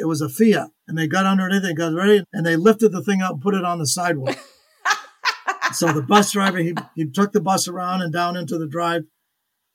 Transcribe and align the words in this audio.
it 0.00 0.08
was 0.08 0.20
a 0.20 0.28
Fiat, 0.28 0.70
and 0.88 0.98
they 0.98 1.06
got 1.06 1.26
underneath, 1.26 1.62
they 1.62 1.74
got 1.74 1.92
ready, 1.92 2.24
and 2.32 2.44
they 2.44 2.56
lifted 2.56 2.90
the 2.90 3.02
thing 3.02 3.22
up 3.22 3.32
and 3.32 3.42
put 3.42 3.54
it 3.54 3.64
on 3.64 3.78
the 3.78 3.86
sidewalk. 3.86 4.38
so 5.72 5.92
the 5.92 6.02
bus 6.02 6.32
driver, 6.32 6.58
he, 6.58 6.74
he 6.96 7.04
took 7.04 7.32
the 7.32 7.40
bus 7.40 7.68
around 7.68 8.02
and 8.02 8.12
down 8.12 8.36
into 8.36 8.58
the 8.58 8.66
drive, 8.66 9.02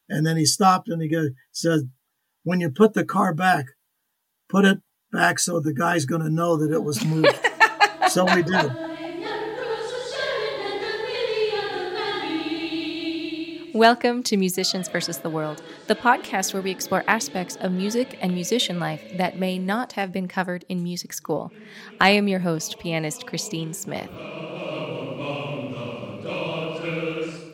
and 0.09 0.25
then 0.25 0.37
he 0.37 0.45
stopped 0.45 0.89
and 0.89 1.01
he 1.01 1.07
go, 1.07 1.29
said, 1.51 1.89
when 2.43 2.59
you 2.59 2.69
put 2.69 2.93
the 2.93 3.05
car 3.05 3.33
back, 3.33 3.65
put 4.49 4.65
it 4.65 4.79
back 5.11 5.39
so 5.39 5.59
the 5.59 5.73
guy's 5.73 6.05
going 6.05 6.21
to 6.21 6.29
know 6.29 6.57
that 6.57 6.71
it 6.71 6.83
was 6.83 7.03
moved. 7.05 7.39
so 8.09 8.25
we 8.35 8.43
did. 8.43 8.71
Welcome 13.75 14.23
to 14.23 14.37
Musicians 14.37 14.87
versus 14.87 15.17
the 15.17 15.29
World, 15.29 15.61
the 15.87 15.97
podcast 15.97 16.53
where 16.53 16.63
we 16.63 16.71
explore 16.71 17.03
aspects 17.09 17.57
of 17.57 17.73
music 17.73 18.17
and 18.21 18.33
musician 18.33 18.79
life 18.79 19.03
that 19.17 19.37
may 19.37 19.59
not 19.59 19.91
have 19.91 20.13
been 20.13 20.29
covered 20.29 20.63
in 20.69 20.81
music 20.81 21.11
school. 21.11 21.51
I 21.99 22.11
am 22.11 22.29
your 22.29 22.39
host, 22.39 22.79
pianist 22.79 23.27
Christine 23.27 23.73
Smith. 23.73 24.09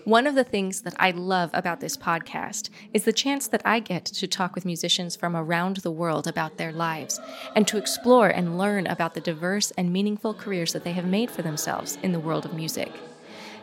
One 0.04 0.28
of 0.28 0.36
the 0.36 0.44
things 0.48 0.82
that 0.82 0.94
I 1.00 1.10
love 1.10 1.50
about 1.56 1.80
this 1.80 1.98
podcast 1.98 2.70
is 2.94 3.06
the 3.06 3.14
chance 3.14 3.48
that 3.48 3.64
I 3.66 3.80
get 3.80 4.06
to 4.06 4.28
talk 4.28 4.54
with 4.54 4.64
musicians 4.64 5.16
from 5.16 5.36
around 5.36 5.78
the 5.78 5.90
world 5.90 6.28
about 6.28 6.58
their 6.58 6.72
lives 6.72 7.20
and 7.56 7.68
to 7.68 7.80
explore 7.80 8.30
and 8.30 8.60
learn 8.60 8.86
about 8.86 9.16
the 9.16 9.22
diverse 9.22 9.72
and 9.72 9.92
meaningful 9.92 10.36
careers 10.36 10.74
that 10.74 10.84
they 10.84 10.94
have 10.94 11.06
made 11.06 11.32
for 11.32 11.42
themselves 11.42 11.98
in 12.04 12.12
the 12.12 12.20
world 12.20 12.46
of 12.46 12.54
music. 12.54 12.92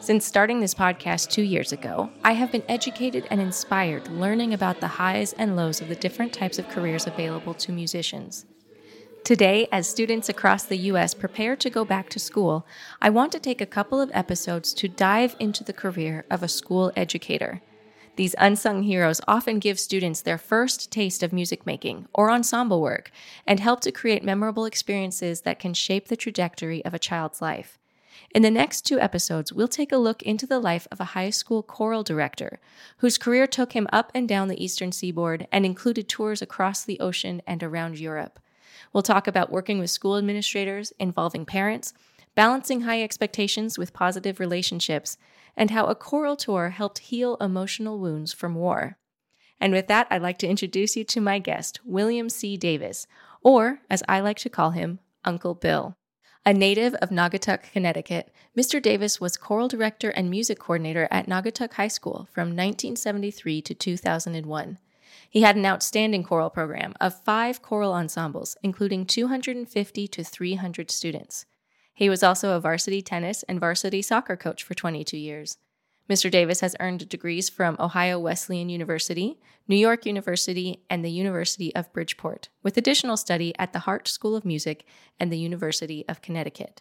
Since 0.00 0.24
starting 0.24 0.60
this 0.60 0.74
podcast 0.74 1.28
two 1.28 1.42
years 1.42 1.72
ago, 1.72 2.08
I 2.22 2.32
have 2.32 2.52
been 2.52 2.62
educated 2.68 3.26
and 3.30 3.40
inspired 3.40 4.08
learning 4.08 4.54
about 4.54 4.80
the 4.80 4.86
highs 4.86 5.32
and 5.32 5.56
lows 5.56 5.80
of 5.80 5.88
the 5.88 5.96
different 5.96 6.32
types 6.32 6.58
of 6.58 6.68
careers 6.68 7.06
available 7.08 7.52
to 7.54 7.72
musicians. 7.72 8.46
Today, 9.24 9.66
as 9.72 9.88
students 9.88 10.28
across 10.28 10.64
the 10.64 10.78
U.S. 10.92 11.14
prepare 11.14 11.56
to 11.56 11.68
go 11.68 11.84
back 11.84 12.08
to 12.10 12.20
school, 12.20 12.64
I 13.02 13.10
want 13.10 13.32
to 13.32 13.40
take 13.40 13.60
a 13.60 13.66
couple 13.66 14.00
of 14.00 14.10
episodes 14.14 14.72
to 14.74 14.88
dive 14.88 15.34
into 15.40 15.64
the 15.64 15.72
career 15.72 16.24
of 16.30 16.44
a 16.44 16.48
school 16.48 16.92
educator. 16.94 17.60
These 18.14 18.36
unsung 18.38 18.84
heroes 18.84 19.20
often 19.28 19.58
give 19.58 19.80
students 19.80 20.22
their 20.22 20.38
first 20.38 20.92
taste 20.92 21.22
of 21.24 21.32
music 21.32 21.66
making 21.66 22.06
or 22.14 22.30
ensemble 22.30 22.80
work 22.80 23.10
and 23.46 23.60
help 23.60 23.80
to 23.80 23.92
create 23.92 24.24
memorable 24.24 24.64
experiences 24.64 25.42
that 25.42 25.58
can 25.58 25.74
shape 25.74 26.06
the 26.08 26.16
trajectory 26.16 26.84
of 26.84 26.94
a 26.94 26.98
child's 26.98 27.42
life. 27.42 27.77
In 28.30 28.42
the 28.42 28.50
next 28.50 28.82
two 28.82 29.00
episodes, 29.00 29.52
we'll 29.52 29.68
take 29.68 29.92
a 29.92 29.96
look 29.96 30.22
into 30.22 30.46
the 30.46 30.58
life 30.58 30.86
of 30.90 31.00
a 31.00 31.12
high 31.16 31.30
school 31.30 31.62
choral 31.62 32.02
director 32.02 32.60
whose 32.98 33.18
career 33.18 33.46
took 33.46 33.72
him 33.72 33.88
up 33.92 34.10
and 34.14 34.28
down 34.28 34.48
the 34.48 34.62
eastern 34.62 34.92
seaboard 34.92 35.46
and 35.50 35.64
included 35.64 36.08
tours 36.08 36.42
across 36.42 36.84
the 36.84 37.00
ocean 37.00 37.40
and 37.46 37.62
around 37.62 37.98
Europe. 37.98 38.38
We'll 38.92 39.02
talk 39.02 39.26
about 39.26 39.52
working 39.52 39.78
with 39.78 39.90
school 39.90 40.16
administrators, 40.16 40.92
involving 40.98 41.46
parents, 41.46 41.92
balancing 42.34 42.82
high 42.82 43.02
expectations 43.02 43.78
with 43.78 43.92
positive 43.92 44.38
relationships, 44.38 45.18
and 45.56 45.70
how 45.70 45.86
a 45.86 45.94
choral 45.94 46.36
tour 46.36 46.70
helped 46.70 46.98
heal 46.98 47.36
emotional 47.40 47.98
wounds 47.98 48.32
from 48.32 48.54
war. 48.54 48.96
And 49.60 49.72
with 49.72 49.88
that, 49.88 50.06
I'd 50.10 50.22
like 50.22 50.38
to 50.38 50.46
introduce 50.46 50.96
you 50.96 51.02
to 51.04 51.20
my 51.20 51.40
guest, 51.40 51.80
William 51.84 52.30
C. 52.30 52.56
Davis, 52.56 53.06
or 53.42 53.80
as 53.90 54.04
I 54.08 54.20
like 54.20 54.38
to 54.38 54.50
call 54.50 54.70
him, 54.70 55.00
Uncle 55.24 55.54
Bill. 55.54 55.97
A 56.48 56.54
native 56.54 56.94
of 57.02 57.10
Naugatuck, 57.10 57.70
Connecticut, 57.74 58.32
Mr. 58.56 58.80
Davis 58.80 59.20
was 59.20 59.36
choral 59.36 59.68
director 59.68 60.08
and 60.08 60.30
music 60.30 60.58
coordinator 60.58 61.06
at 61.10 61.26
Naugatuck 61.26 61.74
High 61.74 61.88
School 61.88 62.26
from 62.32 62.56
1973 62.56 63.60
to 63.60 63.74
2001. 63.74 64.78
He 65.28 65.42
had 65.42 65.56
an 65.56 65.66
outstanding 65.66 66.22
choral 66.22 66.48
program 66.48 66.94
of 67.02 67.22
five 67.22 67.60
choral 67.60 67.92
ensembles, 67.92 68.56
including 68.62 69.04
250 69.04 70.08
to 70.08 70.24
300 70.24 70.90
students. 70.90 71.44
He 71.92 72.08
was 72.08 72.22
also 72.22 72.56
a 72.56 72.60
varsity 72.60 73.02
tennis 73.02 73.42
and 73.42 73.60
varsity 73.60 74.00
soccer 74.00 74.34
coach 74.34 74.62
for 74.62 74.72
22 74.72 75.18
years. 75.18 75.58
Mr. 76.08 76.30
Davis 76.30 76.60
has 76.60 76.74
earned 76.80 77.08
degrees 77.08 77.50
from 77.50 77.76
Ohio 77.78 78.18
Wesleyan 78.18 78.70
University, 78.70 79.38
New 79.66 79.76
York 79.76 80.06
University, 80.06 80.82
and 80.88 81.04
the 81.04 81.10
University 81.10 81.74
of 81.74 81.92
Bridgeport, 81.92 82.48
with 82.62 82.78
additional 82.78 83.18
study 83.18 83.52
at 83.58 83.74
the 83.74 83.80
Hart 83.80 84.08
School 84.08 84.34
of 84.34 84.44
Music 84.44 84.86
and 85.20 85.30
the 85.30 85.38
University 85.38 86.06
of 86.08 86.22
Connecticut. 86.22 86.80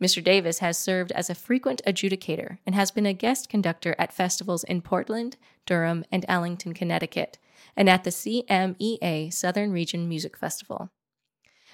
Mr. 0.00 0.22
Davis 0.22 0.60
has 0.60 0.78
served 0.78 1.10
as 1.12 1.28
a 1.28 1.34
frequent 1.34 1.82
adjudicator 1.84 2.58
and 2.64 2.76
has 2.76 2.92
been 2.92 3.06
a 3.06 3.12
guest 3.12 3.48
conductor 3.48 3.96
at 3.98 4.12
festivals 4.12 4.62
in 4.64 4.82
Portland, 4.82 5.36
Durham, 5.66 6.04
and 6.12 6.24
Ellington, 6.28 6.74
Connecticut, 6.74 7.38
and 7.76 7.88
at 7.88 8.04
the 8.04 8.10
CMEA 8.10 9.32
Southern 9.32 9.72
Region 9.72 10.08
Music 10.08 10.36
Festival. 10.36 10.90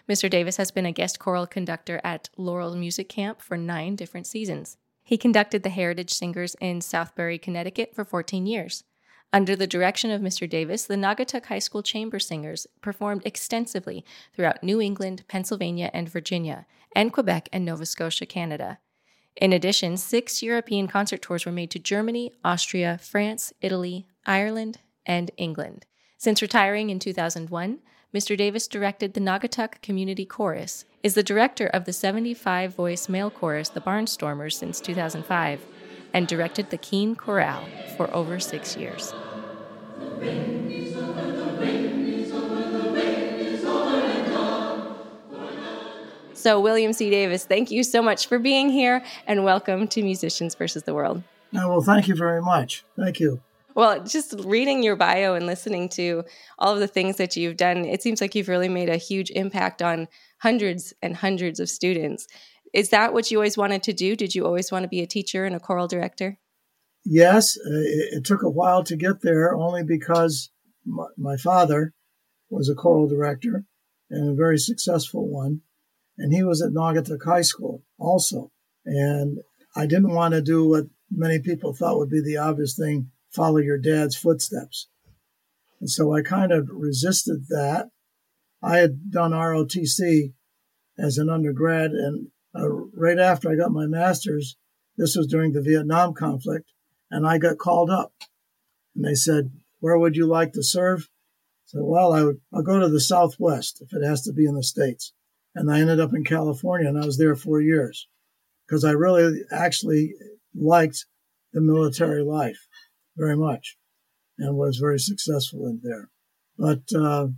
Mr. 0.08 0.30
Davis 0.30 0.56
has 0.56 0.70
been 0.70 0.86
a 0.86 0.92
guest 0.92 1.19
choral 1.19 1.46
conductor 1.46 2.00
at 2.02 2.30
Laurel 2.38 2.74
Music 2.74 3.08
Camp 3.08 3.42
for 3.42 3.56
nine 3.58 3.96
different 3.96 4.26
seasons. 4.26 4.78
He 5.10 5.19
conducted 5.19 5.65
the 5.65 5.71
Heritage 5.71 6.12
Singers 6.12 6.54
in 6.60 6.78
Southbury, 6.78 7.43
Connecticut 7.43 7.97
for 7.97 8.04
14 8.04 8.47
years. 8.47 8.84
Under 9.32 9.56
the 9.56 9.66
direction 9.66 10.12
of 10.12 10.22
Mr. 10.22 10.48
Davis, 10.48 10.84
the 10.84 10.94
Naugatuck 10.94 11.47
High 11.47 11.59
School 11.59 11.82
Chamber 11.82 12.21
Singers 12.21 12.69
performed 12.81 13.22
extensively 13.25 14.04
throughout 14.32 14.62
New 14.62 14.81
England, 14.81 15.25
Pennsylvania, 15.26 15.91
and 15.93 16.09
Virginia, 16.09 16.65
and 16.94 17.12
Quebec 17.12 17.49
and 17.53 17.65
Nova 17.65 17.87
Scotia, 17.87 18.25
Canada. 18.25 18.78
In 19.34 19.53
addition, 19.53 19.97
six 19.97 20.44
European 20.44 20.87
concert 20.87 21.22
tours 21.22 21.44
were 21.44 21.50
made 21.50 21.72
to 21.72 21.81
Germany, 21.81 22.32
Austria, 22.44 22.97
France, 23.03 23.53
Italy, 23.60 24.06
Ireland, 24.26 24.78
and 25.04 25.32
England. 25.37 25.87
Since 26.19 26.41
retiring 26.41 26.88
in 26.88 27.00
2001, 27.00 27.81
Mr. 28.12 28.37
Davis 28.37 28.66
directed 28.66 29.15
the 29.15 29.21
Naugatuck 29.21 29.81
Community 29.82 30.26
Chorus, 30.26 30.84
is 31.00 31.15
the 31.15 31.22
director 31.22 31.69
of 31.69 31.84
the 31.84 31.93
75 31.93 32.75
voice 32.75 33.09
male 33.09 33.31
chorus 33.31 33.69
The 33.69 33.81
Barnstormers 33.81 34.54
since 34.54 34.81
2005, 34.81 35.65
and 36.12 36.26
directed 36.26 36.70
the 36.70 36.76
Keene 36.76 37.15
Chorale 37.15 37.69
for 37.97 38.12
over 38.12 38.41
six 38.41 38.76
years. 38.76 39.15
So, 46.34 46.59
William 46.59 46.93
C. 46.93 47.10
Davis, 47.10 47.44
thank 47.44 47.70
you 47.70 47.84
so 47.84 48.03
much 48.03 48.26
for 48.26 48.41
being 48.41 48.70
here 48.70 49.04
and 49.28 49.44
welcome 49.44 49.87
to 49.87 50.03
Musicians 50.03 50.56
versus 50.56 50.82
the 50.82 50.94
World. 50.94 51.22
Well, 51.53 51.81
thank 51.81 52.09
you 52.09 52.16
very 52.16 52.43
much. 52.43 52.84
Thank 52.97 53.20
you. 53.20 53.41
Well, 53.75 54.03
just 54.04 54.34
reading 54.44 54.82
your 54.82 54.97
bio 54.97 55.34
and 55.34 55.47
listening 55.47 55.88
to 55.91 56.25
all 56.58 56.75
of 56.75 56.81
the 56.81 56.88
things 56.88 57.16
that 57.16 57.36
you've 57.36 57.56
done, 57.56 57.84
it 57.84 58.03
seems 58.03 58.20
like 58.20 58.34
you've 58.34 58.48
really 58.48 58.69
made 58.69 58.88
a 58.88 58.97
huge 58.97 59.31
impact 59.31 59.81
on 59.81 60.08
hundreds 60.38 60.92
and 61.03 61.16
hundreds 61.16 61.60
of 61.60 61.69
students. 61.69 62.26
Is 62.72 62.91
that 62.91 63.12
what 63.12 63.31
you 63.31 63.38
always 63.38 63.56
wanted 63.56 63.82
to 63.84 63.92
do? 63.92 64.16
Did 64.16 64.34
you 64.34 64.44
always 64.44 64.70
want 64.70 64.84
to 64.84 64.88
be 64.88 65.00
a 65.00 65.06
teacher 65.06 65.44
and 65.44 65.54
a 65.54 65.60
choral 65.60 65.88
director? 65.88 66.38
Yes, 67.04 67.56
uh, 67.56 68.16
it, 68.16 68.25
took 68.25 68.42
a 68.42 68.50
while 68.50 68.84
to 68.84 68.97
get 68.97 69.22
there, 69.22 69.54
only 69.54 69.82
because 69.82 70.50
my 71.16 71.37
father 71.37 71.94
was 72.50 72.69
a 72.69 72.75
choral 72.75 73.08
director 73.08 73.64
and 74.10 74.31
a 74.31 74.34
very 74.34 74.58
successful 74.58 75.28
one. 75.28 75.62
And 76.19 76.32
he 76.32 76.42
was 76.42 76.60
at 76.60 76.72
Naugatuck 76.72 77.25
High 77.25 77.42
School 77.42 77.82
also. 77.98 78.50
And 78.84 79.38
I 79.75 79.87
didn't 79.87 80.14
want 80.14 80.34
to 80.34 80.42
do 80.42 80.69
what 80.69 80.87
many 81.10 81.38
people 81.38 81.72
thought 81.72 81.98
would 81.98 82.10
be 82.10 82.20
the 82.20 82.37
obvious 82.37 82.76
thing 82.76 83.10
follow 83.30 83.58
your 83.58 83.78
dad's 83.78 84.16
footsteps. 84.16 84.88
And 85.80 85.88
so 85.88 86.14
I 86.14 86.22
kind 86.22 86.52
of 86.52 86.68
resisted 86.70 87.46
that. 87.48 87.91
I 88.62 88.78
had 88.78 89.10
done 89.10 89.30
ROTC 89.30 90.34
as 90.98 91.16
an 91.16 91.30
undergrad, 91.30 91.92
and 91.92 92.28
uh, 92.54 92.69
right 92.69 93.19
after 93.19 93.50
I 93.50 93.56
got 93.56 93.72
my 93.72 93.86
master's, 93.86 94.56
this 94.98 95.16
was 95.16 95.26
during 95.26 95.52
the 95.52 95.62
Vietnam 95.62 96.12
conflict, 96.12 96.72
and 97.10 97.26
I 97.26 97.38
got 97.38 97.56
called 97.56 97.88
up. 97.88 98.12
And 98.94 99.04
they 99.04 99.14
said, 99.14 99.50
Where 99.78 99.96
would 99.96 100.16
you 100.16 100.26
like 100.26 100.52
to 100.52 100.62
serve? 100.62 101.08
I 101.08 101.66
said, 101.66 101.80
Well, 101.82 102.12
I 102.12 102.22
would, 102.24 102.40
I'll 102.52 102.62
go 102.62 102.78
to 102.78 102.88
the 102.88 103.00
Southwest 103.00 103.80
if 103.80 103.94
it 103.94 104.04
has 104.04 104.22
to 104.24 104.32
be 104.32 104.44
in 104.44 104.54
the 104.54 104.62
States. 104.62 105.14
And 105.54 105.72
I 105.72 105.81
ended 105.81 105.99
up 105.99 106.12
in 106.12 106.25
California, 106.25 106.88
and 106.88 106.99
I 106.99 107.06
was 107.06 107.16
there 107.16 107.34
four 107.34 107.62
years 107.62 108.08
because 108.66 108.84
I 108.84 108.93
really 108.93 109.40
actually 109.50 110.14
liked 110.55 111.06
the 111.52 111.60
military 111.60 112.22
life 112.22 112.69
very 113.20 113.37
much 113.37 113.76
and 114.38 114.56
was 114.56 114.78
very 114.78 114.99
successful 114.99 115.67
in 115.67 115.81
there. 115.82 116.08
But 116.58 116.81
uh, 116.99 117.28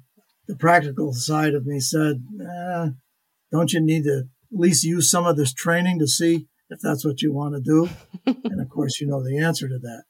the 0.47 0.57
practical 0.57 1.13
side 1.13 1.55
of 1.55 1.67
me 1.67 1.81
said, 1.81 2.25
eh, 2.41 2.89
don't 3.51 3.73
you 3.73 3.81
need 3.81 4.05
to 4.05 4.29
at 4.53 4.59
least 4.59 4.85
use 4.85 5.11
some 5.11 5.27
of 5.27 5.37
this 5.37 5.53
training 5.53 5.99
to 5.99 6.07
see 6.07 6.47
if 6.71 6.81
that's 6.81 7.05
what 7.05 7.21
you 7.21 7.33
want 7.33 7.55
to 7.55 7.61
do? 7.61 7.89
and 8.27 8.61
of 8.61 8.69
course, 8.69 9.01
you 9.01 9.07
know 9.07 9.23
the 9.23 9.39
answer 9.39 9.69
to 9.69 9.79
that. 9.79 10.05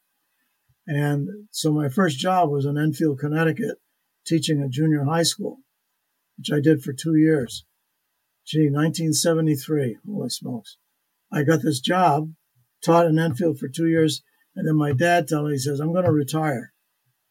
And 0.87 1.29
so 1.51 1.73
my 1.73 1.89
first 1.89 2.19
job 2.19 2.51
was 2.51 2.67
in 2.67 2.77
Enfield, 2.77 3.19
Connecticut, 3.19 3.79
teaching 4.27 4.61
a 4.61 4.69
junior 4.69 5.05
high 5.05 5.23
school, 5.23 5.59
which 6.37 6.51
I 6.53 6.61
did 6.61 6.83
for 6.83 6.93
two 6.93 7.17
years. 7.17 7.65
Gee, 8.45 8.69
1973. 8.71 9.99
Holy 10.07 10.29
smokes. 10.29 10.77
I 11.33 11.45
got 11.45 11.63
this 11.63 11.81
job, 11.81 12.33
taught 12.85 13.07
in 13.07 13.19
Enfield 13.19 13.59
for 13.59 13.69
two 13.69 13.87
years, 13.87 14.23
and 14.55 14.67
then 14.67 14.77
my 14.77 14.93
dad 14.93 15.29
told 15.29 15.47
me, 15.47 15.53
he 15.53 15.59
says, 15.59 15.81
I'm 15.81 15.93
going 15.93 16.05
to 16.05 16.13
retire. 16.13 16.73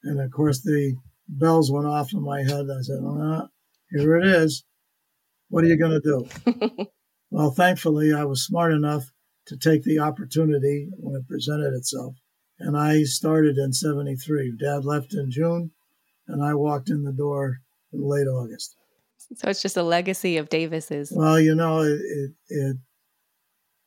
And 0.03 0.19
of 0.19 0.31
course, 0.31 0.61
the 0.61 0.95
bells 1.27 1.71
went 1.71 1.87
off 1.87 2.13
in 2.13 2.23
my 2.23 2.41
head. 2.41 2.65
I 2.69 2.81
said, 2.81 2.99
well, 3.01 3.21
uh, 3.21 3.47
here 3.89 4.17
it 4.17 4.25
is. 4.25 4.63
What 5.49 5.63
are 5.63 5.67
you 5.67 5.77
going 5.77 5.99
to 6.01 6.27
do? 6.45 6.85
well, 7.31 7.51
thankfully, 7.51 8.13
I 8.13 8.23
was 8.25 8.45
smart 8.45 8.73
enough 8.73 9.11
to 9.47 9.57
take 9.57 9.83
the 9.83 9.99
opportunity 9.99 10.87
when 10.97 11.15
it 11.15 11.27
presented 11.27 11.73
itself. 11.73 12.15
And 12.59 12.77
I 12.77 13.03
started 13.03 13.57
in 13.57 13.73
73. 13.73 14.55
Dad 14.59 14.85
left 14.85 15.13
in 15.13 15.29
June, 15.31 15.71
and 16.27 16.43
I 16.43 16.53
walked 16.53 16.89
in 16.89 17.03
the 17.03 17.11
door 17.11 17.61
in 17.91 18.07
late 18.07 18.27
August. 18.27 18.75
So 19.35 19.49
it's 19.49 19.61
just 19.61 19.77
a 19.77 19.83
legacy 19.83 20.37
of 20.37 20.49
Davis's. 20.49 21.11
Well, 21.15 21.39
you 21.39 21.55
know, 21.55 21.79
it, 21.79 21.99
it, 22.01 22.31
it 22.49 22.77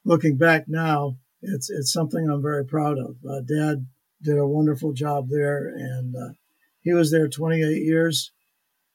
looking 0.05 0.37
back 0.37 0.65
now, 0.69 1.17
it's 1.46 1.70
it's 1.70 1.93
something 1.93 2.29
I'm 2.29 2.43
very 2.43 2.64
proud 2.64 2.99
of. 2.99 3.17
Uh, 3.29 3.41
Dad 3.41 3.87
did 4.23 4.38
a 4.38 4.46
wonderful 4.46 4.93
job 4.93 5.29
there, 5.29 5.69
and 5.69 6.14
uh, 6.14 6.32
he 6.81 6.93
was 6.93 7.11
there 7.11 7.29
28 7.29 7.82
years. 7.82 8.32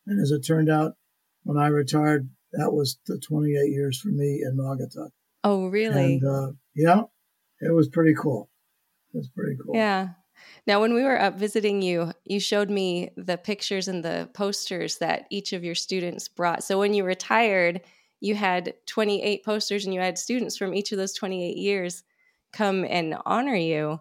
And 0.08 0.20
as 0.22 0.32
it 0.32 0.46
turned 0.46 0.70
out, 0.70 0.96
when 1.44 1.58
I 1.58 1.68
retired, 1.68 2.30
that 2.54 2.72
was 2.72 2.98
the 3.06 3.20
28 3.20 3.70
years 3.70 4.00
for 4.00 4.10
me 4.10 4.42
in 4.44 4.58
Naugatuck. 4.58 5.10
Oh, 5.44 5.68
really? 5.68 6.16
And 6.16 6.24
uh, 6.26 6.52
yeah, 6.76 7.04
it 7.62 7.74
was 7.74 7.90
pretty 7.90 8.16
cool. 8.16 8.50
It 9.14 9.18
was 9.18 9.30
pretty 9.30 9.56
cool. 9.64 9.76
Yeah. 9.76 10.10
Now, 10.66 10.80
when 10.80 10.94
we 10.94 11.04
were 11.04 11.20
up 11.20 11.36
visiting 11.36 11.82
you, 11.82 12.12
you 12.26 12.40
showed 12.40 12.70
me 12.70 13.12
the 13.18 13.38
pictures 13.38 13.88
and 13.88 14.04
the 14.04 14.30
posters 14.34 14.98
that 14.98 15.26
each 15.30 15.54
of 15.54 15.64
your 15.64 15.76
students 15.76 16.28
brought. 16.28 16.64
So 16.64 16.80
when 16.80 16.94
you 16.94 17.04
retired, 17.04 17.82
you 18.20 18.36
had 18.36 18.74
28 18.86 19.44
posters 19.44 19.86
and 19.86 19.94
you 19.94 20.00
had 20.00 20.18
students 20.18 20.58
from 20.58 20.74
each 20.74 20.92
of 20.92 20.98
those 20.98 21.14
28 21.14 21.58
years 21.58 22.04
come 22.52 22.86
and 22.86 23.16
honor 23.26 23.56
you. 23.56 24.00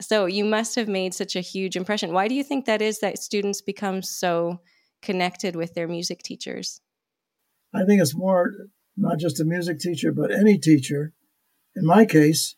So 0.00 0.26
you 0.26 0.44
must 0.44 0.74
have 0.74 0.88
made 0.88 1.14
such 1.14 1.36
a 1.36 1.40
huge 1.40 1.76
impression. 1.76 2.12
Why 2.12 2.28
do 2.28 2.34
you 2.34 2.42
think 2.42 2.66
that 2.66 2.82
is 2.82 3.00
that 3.00 3.18
students 3.18 3.60
become 3.60 4.02
so 4.02 4.60
connected 5.02 5.54
with 5.54 5.74
their 5.74 5.86
music 5.88 6.22
teachers? 6.22 6.80
I 7.74 7.84
think 7.84 8.00
it's 8.00 8.16
more 8.16 8.52
not 8.96 9.18
just 9.18 9.40
a 9.40 9.44
music 9.44 9.78
teacher, 9.78 10.12
but 10.12 10.32
any 10.32 10.58
teacher. 10.58 11.12
In 11.76 11.84
my 11.84 12.04
case, 12.04 12.56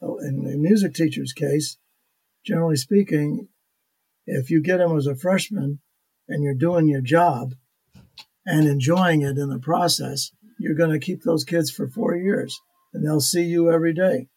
oh, 0.00 0.18
in 0.18 0.46
a 0.52 0.56
music 0.56 0.94
teacher's 0.94 1.32
case, 1.32 1.78
generally 2.44 2.76
speaking, 2.76 3.48
if 4.26 4.50
you 4.50 4.62
get 4.62 4.78
them 4.78 4.96
as 4.96 5.06
a 5.06 5.16
freshman 5.16 5.80
and 6.28 6.42
you're 6.44 6.54
doing 6.54 6.86
your 6.86 7.00
job 7.00 7.54
and 8.46 8.66
enjoying 8.66 9.22
it 9.22 9.38
in 9.38 9.48
the 9.48 9.58
process, 9.58 10.32
you're 10.58 10.74
going 10.74 10.90
to 10.90 11.04
keep 11.04 11.22
those 11.22 11.44
kids 11.44 11.70
for 11.70 11.88
four 11.88 12.16
years 12.16 12.60
and 12.92 13.04
they'll 13.04 13.20
see 13.20 13.44
you 13.44 13.70
every 13.70 13.94
day. 13.94 14.28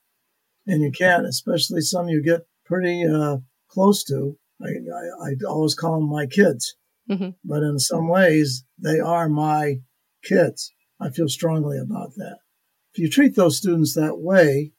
And 0.68 0.82
you 0.82 0.92
can't, 0.92 1.26
especially 1.26 1.82
some 1.82 2.10
you 2.10 2.24
get 2.24 2.48
pretty 2.66 3.06
uh, 3.06 3.38
close 3.70 4.04
to. 4.06 4.38
I, 4.62 4.68
I, 4.68 5.30
I, 5.30 5.34
always 5.48 5.76
call 5.76 6.00
them 6.00 6.10
my 6.10 6.26
kids, 6.26 6.76
mm-hmm. 7.10 7.32
but 7.44 7.62
in 7.62 7.78
some 7.78 8.08
ways, 8.08 8.64
they 8.80 9.00
are 9.00 9.28
my 9.28 9.82
kids. 10.24 10.72
I 11.00 11.10
feel 11.10 11.28
strongly 11.28 11.78
about 11.78 12.16
that. 12.16 12.38
If 12.94 13.00
you 13.00 13.10
treat 13.10 13.36
those 13.36 13.58
students 13.58 13.94
that 13.96 14.18
way 14.18 14.72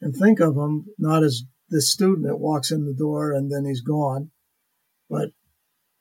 and 0.00 0.14
think 0.14 0.40
of 0.40 0.54
them 0.54 0.86
not 0.98 1.22
as 1.22 1.44
this 1.68 1.92
student 1.92 2.26
that 2.26 2.38
walks 2.38 2.70
in 2.70 2.84
the 2.84 2.94
door 2.94 3.32
and 3.32 3.50
then 3.50 3.64
he's 3.64 3.80
gone. 3.80 4.30
But 5.08 5.30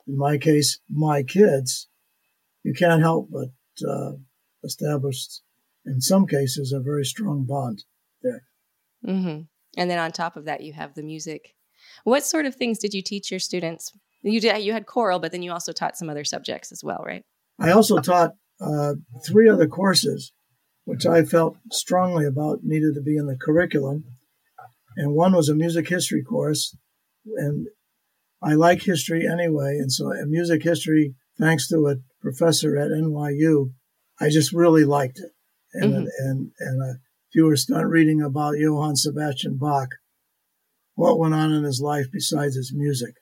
in 0.08 0.18
my 0.18 0.38
case, 0.38 0.80
my 0.90 1.24
kids, 1.24 1.88
you 2.64 2.74
can't 2.74 3.02
help 3.02 3.30
but 3.32 3.50
uh, 3.88 4.14
establish, 4.64 5.28
in 5.86 6.02
some 6.02 6.28
cases, 6.28 6.72
a 6.72 6.80
very 6.80 7.06
strong 7.06 7.46
bond 7.46 7.84
there. 8.22 8.44
Mm-hmm. 9.06 9.42
And 9.78 9.90
then 9.90 10.00
on 10.00 10.12
top 10.12 10.38
of 10.38 10.46
that, 10.46 10.62
you 10.62 10.74
have 10.74 10.96
the 10.96 11.04
music. 11.04 11.54
What 12.04 12.24
sort 12.24 12.46
of 12.46 12.56
things 12.56 12.80
did 12.80 12.94
you 12.94 13.02
teach 13.02 13.32
your 13.32 13.40
students? 13.40 13.92
You 14.22 14.40
did. 14.40 14.64
You 14.64 14.74
had 14.74 14.86
choral, 14.86 15.20
but 15.20 15.32
then 15.32 15.44
you 15.44 15.52
also 15.52 15.72
taught 15.72 15.98
some 15.98 16.10
other 16.10 16.24
subjects 16.24 16.72
as 16.72 16.82
well, 16.84 17.04
right? 17.06 17.24
I 17.60 17.72
also 17.72 18.00
taught 18.00 18.32
uh, 18.60 18.94
three 19.26 19.50
other 19.50 19.68
courses, 19.68 20.32
which 20.86 21.06
I 21.06 21.24
felt 21.24 21.58
strongly 21.72 22.26
about 22.26 22.60
needed 22.64 22.96
to 22.96 23.02
be 23.02 23.18
in 23.18 23.28
the 23.28 23.38
curriculum 23.38 24.06
and 24.96 25.14
one 25.14 25.34
was 25.34 25.50
a 25.50 25.56
music 25.56 25.88
history 25.88 26.24
course. 26.24 26.76
And 27.26 27.68
I 28.42 28.54
like 28.54 28.82
history 28.82 29.28
anyway. 29.28 29.78
And 29.78 29.92
so, 29.92 30.12
in 30.12 30.32
music 30.32 30.64
history, 30.64 31.16
thanks 31.40 31.68
to 31.70 31.88
a 31.88 31.96
professor 32.22 32.78
at 32.78 32.92
NYU, 32.92 33.72
I 34.20 34.30
just 34.30 34.54
really 34.54 34.86
liked 34.86 35.20
it. 35.20 35.32
And, 35.74 35.94
mm-hmm. 35.94 36.08
and, 36.20 36.52
and 36.60 36.82
uh, 36.82 36.94
if 36.94 37.00
you 37.36 37.46
were 37.46 37.56
start 37.56 37.88
reading 37.88 38.22
about 38.22 38.58
Johann 38.58 38.96
Sebastian 38.96 39.58
Bach, 39.58 39.90
what 40.96 41.20
went 41.20 41.34
on 41.34 41.52
in 41.52 41.64
his 41.64 41.82
life 41.82 42.08
besides 42.12 42.56
his 42.56 42.74
music? 42.74 43.16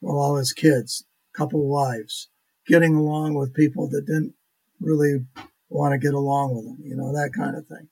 Well, 0.00 0.16
all 0.16 0.36
his 0.36 0.52
kids, 0.52 1.04
couple 1.36 1.68
wives, 1.68 2.30
getting 2.66 2.94
along 2.94 3.34
with 3.34 3.54
people 3.54 3.88
that 3.90 4.06
didn't 4.06 4.34
really 4.80 5.26
want 5.68 5.92
to 5.92 5.98
get 5.98 6.14
along 6.14 6.54
with 6.54 6.66
him, 6.66 6.78
you 6.84 6.96
know, 6.96 7.12
that 7.12 7.32
kind 7.36 7.56
of 7.56 7.66
thing. 7.66 7.88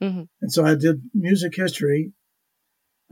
Mm-hmm. 0.00 0.22
And 0.40 0.52
so 0.52 0.64
I 0.64 0.74
did 0.74 1.02
music 1.12 1.54
history 1.56 2.12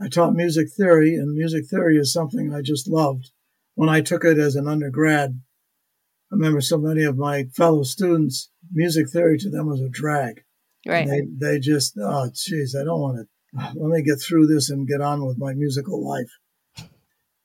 I 0.03 0.09
taught 0.09 0.33
music 0.33 0.67
theory, 0.69 1.15
and 1.15 1.33
music 1.33 1.65
theory 1.69 1.97
is 1.97 2.11
something 2.11 2.53
I 2.53 2.61
just 2.61 2.89
loved. 2.89 3.31
When 3.75 3.89
I 3.89 4.01
took 4.01 4.25
it 4.25 4.37
as 4.37 4.55
an 4.55 4.67
undergrad, 4.67 5.39
I 6.31 6.35
remember 6.35 6.61
so 6.61 6.77
many 6.77 7.03
of 7.03 7.17
my 7.17 7.45
fellow 7.55 7.83
students, 7.83 8.49
music 8.71 9.09
theory 9.09 9.37
to 9.37 9.49
them 9.49 9.67
was 9.67 9.81
a 9.81 9.89
drag. 9.89 10.43
Right. 10.85 11.07
They, 11.07 11.21
they 11.39 11.59
just, 11.59 11.97
oh, 12.01 12.29
geez, 12.33 12.75
I 12.79 12.83
don't 12.83 12.99
want 12.99 13.27
to, 13.53 13.73
let 13.75 13.89
me 13.89 14.03
get 14.03 14.21
through 14.21 14.47
this 14.47 14.69
and 14.69 14.87
get 14.87 15.01
on 15.01 15.25
with 15.25 15.37
my 15.37 15.53
musical 15.53 16.05
life. 16.05 16.29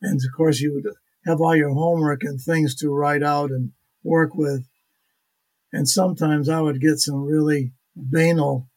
And 0.01 0.21
of 0.21 0.37
course, 0.37 0.61
you 0.61 0.75
would 0.75 0.93
have 1.27 1.41
all 1.41 1.57
your 1.57 1.75
homework 1.75 2.23
and 2.23 2.41
things 2.41 2.75
to 2.77 2.91
write 2.91 3.23
out 3.23 3.51
and 3.51 3.73
work 4.03 4.35
with. 4.35 4.67
And 5.73 5.89
sometimes 5.89 6.49
I 6.49 6.61
would 6.61 6.81
get 6.81 6.99
some 6.99 7.25
really 7.25 7.73
banal 7.97 8.69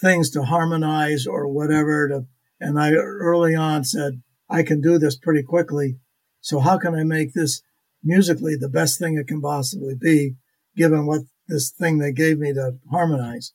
things 0.00 0.30
to 0.30 0.42
harmonize 0.42 1.26
or 1.26 1.46
whatever 1.46 2.08
to 2.08 2.26
and 2.60 2.78
I 2.78 2.92
early 2.92 3.54
on 3.54 3.84
said, 3.84 4.22
I 4.48 4.62
can 4.62 4.80
do 4.80 4.98
this 4.98 5.16
pretty 5.16 5.42
quickly. 5.42 5.96
So 6.40 6.60
how 6.60 6.78
can 6.78 6.94
I 6.94 7.04
make 7.04 7.32
this 7.32 7.62
musically 8.02 8.54
the 8.54 8.68
best 8.68 8.98
thing 8.98 9.16
it 9.16 9.28
can 9.28 9.40
possibly 9.40 9.94
be, 9.98 10.36
given 10.76 11.06
what 11.06 11.22
this 11.48 11.70
thing 11.70 11.98
they 11.98 12.12
gave 12.12 12.38
me 12.38 12.52
to 12.52 12.76
harmonize? 12.90 13.52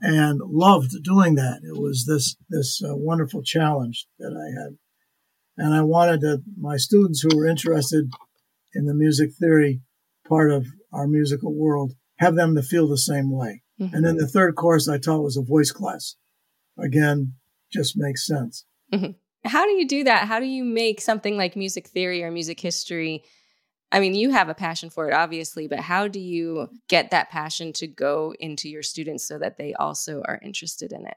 And 0.00 0.40
loved 0.44 0.90
doing 1.02 1.36
that. 1.36 1.60
It 1.62 1.80
was 1.80 2.04
this, 2.06 2.36
this 2.48 2.82
uh, 2.82 2.96
wonderful 2.96 3.42
challenge 3.42 4.06
that 4.18 4.34
I 4.34 4.60
had. 4.60 4.76
And 5.56 5.74
I 5.74 5.82
wanted 5.82 6.20
to, 6.22 6.42
my 6.58 6.76
students 6.76 7.20
who 7.20 7.36
were 7.36 7.46
interested 7.46 8.10
in 8.74 8.86
the 8.86 8.94
music 8.94 9.30
theory 9.38 9.82
part 10.28 10.50
of 10.50 10.66
our 10.92 11.06
musical 11.06 11.54
world, 11.54 11.92
have 12.18 12.34
them 12.34 12.54
to 12.56 12.62
feel 12.62 12.88
the 12.88 12.98
same 12.98 13.30
way. 13.30 13.62
Mm-hmm. 13.80 13.94
And 13.94 14.04
then 14.04 14.16
the 14.16 14.26
third 14.26 14.56
course 14.56 14.88
I 14.88 14.98
taught 14.98 15.22
was 15.22 15.36
a 15.36 15.42
voice 15.42 15.70
class. 15.70 16.16
Again, 16.78 17.34
just 17.72 17.94
makes 17.96 18.26
sense. 18.26 18.64
Mm-hmm. 18.92 19.12
How 19.48 19.64
do 19.64 19.72
you 19.72 19.86
do 19.86 20.04
that? 20.04 20.26
How 20.26 20.40
do 20.40 20.46
you 20.46 20.64
make 20.64 21.00
something 21.00 21.36
like 21.36 21.56
music 21.56 21.88
theory 21.88 22.22
or 22.22 22.30
music 22.30 22.60
history? 22.60 23.24
I 23.92 24.00
mean, 24.00 24.14
you 24.14 24.30
have 24.30 24.48
a 24.48 24.54
passion 24.54 24.90
for 24.90 25.08
it, 25.08 25.14
obviously, 25.14 25.68
but 25.68 25.80
how 25.80 26.08
do 26.08 26.18
you 26.18 26.68
get 26.88 27.10
that 27.10 27.30
passion 27.30 27.72
to 27.74 27.86
go 27.86 28.34
into 28.40 28.68
your 28.68 28.82
students 28.82 29.26
so 29.26 29.38
that 29.38 29.56
they 29.56 29.72
also 29.74 30.22
are 30.26 30.40
interested 30.42 30.92
in 30.92 31.06
it? 31.06 31.16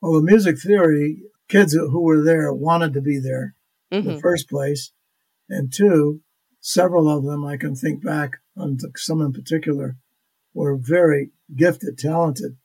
Well, 0.00 0.12
the 0.12 0.22
music 0.22 0.58
theory, 0.58 1.22
kids 1.48 1.72
who 1.72 2.02
were 2.02 2.22
there 2.22 2.52
wanted 2.52 2.92
to 2.94 3.00
be 3.00 3.18
there 3.18 3.54
mm-hmm. 3.90 4.00
in 4.00 4.04
the 4.04 4.10
mm-hmm. 4.12 4.20
first 4.20 4.48
place. 4.50 4.92
And 5.48 5.72
two, 5.72 6.20
several 6.60 7.08
of 7.08 7.24
them, 7.24 7.44
I 7.44 7.56
can 7.56 7.74
think 7.74 8.04
back 8.04 8.32
on 8.56 8.78
some 8.96 9.22
in 9.22 9.32
particular, 9.32 9.96
were 10.52 10.76
very 10.76 11.30
gifted, 11.56 11.98
talented, 11.98 12.56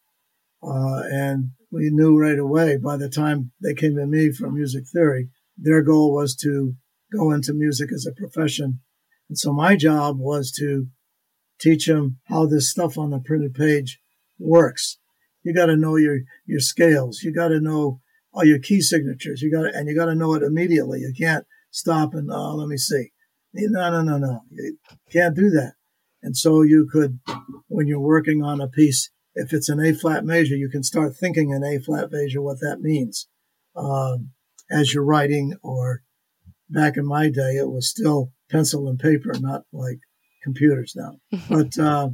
uh, 0.61 1.03
and 1.09 1.51
we 1.71 1.89
knew 1.89 2.17
right 2.17 2.37
away 2.37 2.77
by 2.77 2.97
the 2.97 3.09
time 3.09 3.51
they 3.61 3.73
came 3.73 3.95
to 3.95 4.05
me 4.05 4.31
for 4.31 4.49
music 4.49 4.85
theory, 4.87 5.29
their 5.57 5.81
goal 5.81 6.13
was 6.13 6.35
to 6.35 6.75
go 7.11 7.31
into 7.31 7.53
music 7.53 7.91
as 7.93 8.05
a 8.05 8.13
profession. 8.13 8.79
And 9.29 9.37
so 9.37 9.53
my 9.53 9.75
job 9.75 10.17
was 10.19 10.51
to 10.59 10.87
teach 11.59 11.87
them 11.87 12.19
how 12.25 12.45
this 12.45 12.69
stuff 12.69 12.97
on 12.97 13.09
the 13.09 13.19
printed 13.19 13.53
page 13.53 13.99
works. 14.37 14.97
You 15.43 15.53
got 15.53 15.67
to 15.67 15.75
know 15.75 15.95
your, 15.95 16.19
your 16.45 16.59
scales. 16.59 17.21
You 17.23 17.33
got 17.33 17.49
to 17.49 17.59
know 17.59 18.01
all 18.33 18.45
your 18.45 18.59
key 18.59 18.81
signatures. 18.81 19.41
You 19.41 19.51
got 19.51 19.73
and 19.73 19.87
you 19.87 19.95
got 19.95 20.05
to 20.05 20.15
know 20.15 20.33
it 20.33 20.43
immediately. 20.43 20.99
You 20.99 21.13
can't 21.17 21.45
stop 21.71 22.13
and, 22.13 22.31
uh, 22.31 22.53
let 22.53 22.67
me 22.67 22.77
see. 22.77 23.11
No, 23.53 23.89
no, 23.89 24.01
no, 24.01 24.17
no. 24.17 24.41
You 24.51 24.77
can't 25.11 25.35
do 25.35 25.49
that. 25.49 25.73
And 26.21 26.35
so 26.35 26.61
you 26.61 26.87
could, 26.91 27.19
when 27.67 27.87
you're 27.87 27.99
working 27.99 28.43
on 28.43 28.61
a 28.61 28.67
piece, 28.67 29.09
if 29.35 29.53
it's 29.53 29.69
an 29.69 29.79
A 29.79 29.93
flat 29.93 30.25
major, 30.25 30.55
you 30.55 30.69
can 30.69 30.83
start 30.83 31.15
thinking 31.15 31.51
in 31.51 31.63
A 31.63 31.79
flat 31.79 32.11
major 32.11 32.41
what 32.41 32.59
that 32.59 32.81
means 32.81 33.27
um, 33.75 34.31
as 34.69 34.93
you're 34.93 35.03
writing. 35.03 35.55
Or 35.63 36.01
back 36.69 36.97
in 36.97 37.05
my 37.05 37.29
day, 37.29 37.55
it 37.55 37.69
was 37.69 37.89
still 37.89 38.31
pencil 38.49 38.87
and 38.87 38.99
paper, 38.99 39.33
not 39.39 39.63
like 39.71 39.99
computers 40.43 40.95
now. 40.95 41.17
but 41.49 41.77
uh, 41.77 42.09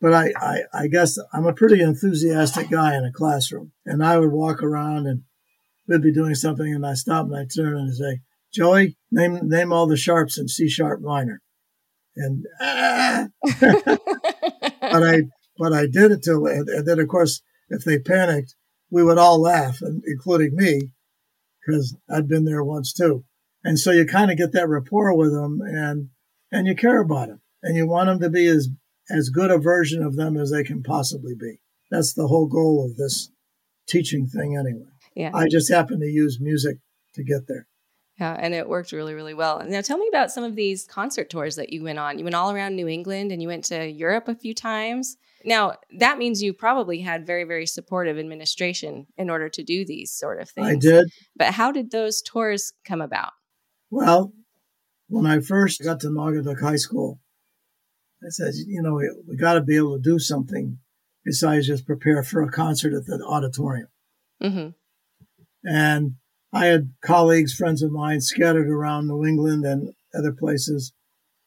but 0.00 0.14
I, 0.14 0.32
I, 0.36 0.58
I 0.72 0.86
guess 0.86 1.18
I'm 1.32 1.46
a 1.46 1.52
pretty 1.52 1.80
enthusiastic 1.80 2.70
guy 2.70 2.96
in 2.96 3.04
a 3.04 3.12
classroom, 3.12 3.72
and 3.84 4.04
I 4.04 4.18
would 4.18 4.32
walk 4.32 4.62
around 4.62 5.06
and 5.06 5.22
we'd 5.86 6.02
be 6.02 6.12
doing 6.12 6.34
something, 6.34 6.72
and 6.72 6.86
I 6.86 6.94
stop 6.94 7.26
and 7.26 7.36
I 7.36 7.44
turn 7.44 7.76
and 7.76 7.94
say, 7.94 8.20
Joey, 8.52 8.96
name 9.10 9.40
name 9.42 9.72
all 9.72 9.86
the 9.86 9.96
sharps 9.96 10.38
in 10.38 10.48
C 10.48 10.68
sharp 10.68 11.00
minor, 11.00 11.42
and. 12.16 12.44
Ah! 12.60 13.28
but 13.60 15.02
I 15.02 15.22
but 15.58 15.72
I 15.72 15.86
did 15.86 16.12
it 16.12 16.22
till 16.22 16.46
and, 16.46 16.68
and 16.68 16.86
then 16.86 17.00
of 17.00 17.08
course 17.08 17.42
if 17.68 17.84
they 17.84 17.98
panicked, 17.98 18.54
we 18.90 19.02
would 19.02 19.18
all 19.18 19.40
laugh, 19.40 19.82
and 19.82 20.02
including 20.06 20.54
me, 20.54 20.92
because 21.60 21.96
I'd 22.08 22.28
been 22.28 22.44
there 22.44 22.64
once 22.64 22.92
too. 22.92 23.24
And 23.64 23.78
so 23.78 23.90
you 23.90 24.06
kind 24.06 24.30
of 24.30 24.36
get 24.36 24.52
that 24.52 24.68
rapport 24.68 25.14
with 25.16 25.32
them, 25.32 25.60
and 25.62 26.10
and 26.50 26.66
you 26.66 26.74
care 26.74 27.00
about 27.00 27.28
them, 27.28 27.40
and 27.62 27.76
you 27.76 27.86
want 27.86 28.08
them 28.08 28.20
to 28.20 28.30
be 28.30 28.46
as 28.46 28.68
as 29.10 29.30
good 29.30 29.50
a 29.50 29.58
version 29.58 30.02
of 30.02 30.16
them 30.16 30.36
as 30.36 30.50
they 30.50 30.64
can 30.64 30.82
possibly 30.82 31.34
be. 31.34 31.60
That's 31.90 32.12
the 32.12 32.28
whole 32.28 32.46
goal 32.46 32.84
of 32.84 32.96
this 32.96 33.30
teaching 33.88 34.26
thing, 34.26 34.56
anyway. 34.56 34.90
Yeah. 35.14 35.30
I 35.34 35.48
just 35.48 35.72
happen 35.72 36.00
to 36.00 36.06
use 36.06 36.38
music 36.40 36.78
to 37.14 37.24
get 37.24 37.48
there. 37.48 37.66
Yeah, 38.20 38.36
and 38.38 38.52
it 38.52 38.68
worked 38.68 38.92
really, 38.92 39.14
really 39.14 39.34
well. 39.34 39.64
Now, 39.66 39.80
tell 39.80 39.96
me 39.96 40.08
about 40.08 40.32
some 40.32 40.42
of 40.42 40.56
these 40.56 40.86
concert 40.86 41.30
tours 41.30 41.56
that 41.56 41.72
you 41.72 41.84
went 41.84 42.00
on. 42.00 42.18
You 42.18 42.24
went 42.24 42.34
all 42.34 42.50
around 42.50 42.74
New 42.74 42.88
England 42.88 43.30
and 43.30 43.40
you 43.40 43.46
went 43.46 43.64
to 43.66 43.88
Europe 43.88 44.26
a 44.26 44.34
few 44.34 44.54
times. 44.54 45.16
Now, 45.44 45.74
that 45.98 46.18
means 46.18 46.42
you 46.42 46.52
probably 46.52 47.00
had 47.00 47.26
very, 47.26 47.44
very 47.44 47.64
supportive 47.64 48.18
administration 48.18 49.06
in 49.16 49.30
order 49.30 49.48
to 49.50 49.62
do 49.62 49.84
these 49.84 50.10
sort 50.10 50.40
of 50.40 50.50
things. 50.50 50.66
I 50.66 50.74
did. 50.74 51.08
But 51.36 51.54
how 51.54 51.70
did 51.70 51.92
those 51.92 52.20
tours 52.20 52.72
come 52.84 53.00
about? 53.00 53.30
Well, 53.90 54.32
when 55.08 55.26
I 55.26 55.40
first 55.40 55.82
got 55.82 56.00
to 56.00 56.08
Naugatuck 56.08 56.60
High 56.60 56.76
School, 56.76 57.20
I 58.22 58.30
said, 58.30 58.54
you 58.54 58.82
know, 58.82 58.94
we, 58.94 59.10
we 59.28 59.36
got 59.36 59.54
to 59.54 59.60
be 59.60 59.76
able 59.76 59.96
to 59.96 60.02
do 60.02 60.18
something 60.18 60.78
besides 61.24 61.66
just 61.66 61.86
prepare 61.86 62.22
for 62.22 62.42
a 62.42 62.50
concert 62.50 62.92
at 62.92 63.06
the 63.06 63.24
auditorium. 63.24 63.88
Mm-hmm. 64.42 64.68
And 65.64 66.14
I 66.52 66.66
had 66.66 66.92
colleagues, 67.04 67.54
friends 67.54 67.82
of 67.82 67.92
mine 67.92 68.20
scattered 68.20 68.68
around 68.68 69.06
New 69.08 69.24
England 69.24 69.64
and 69.64 69.94
other 70.14 70.32
places. 70.32 70.92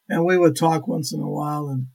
And 0.08 0.26
we 0.26 0.38
would 0.38 0.56
talk 0.56 0.88
once 0.88 1.14
in 1.14 1.22
a 1.22 1.30
while 1.30 1.68
and 1.68 1.88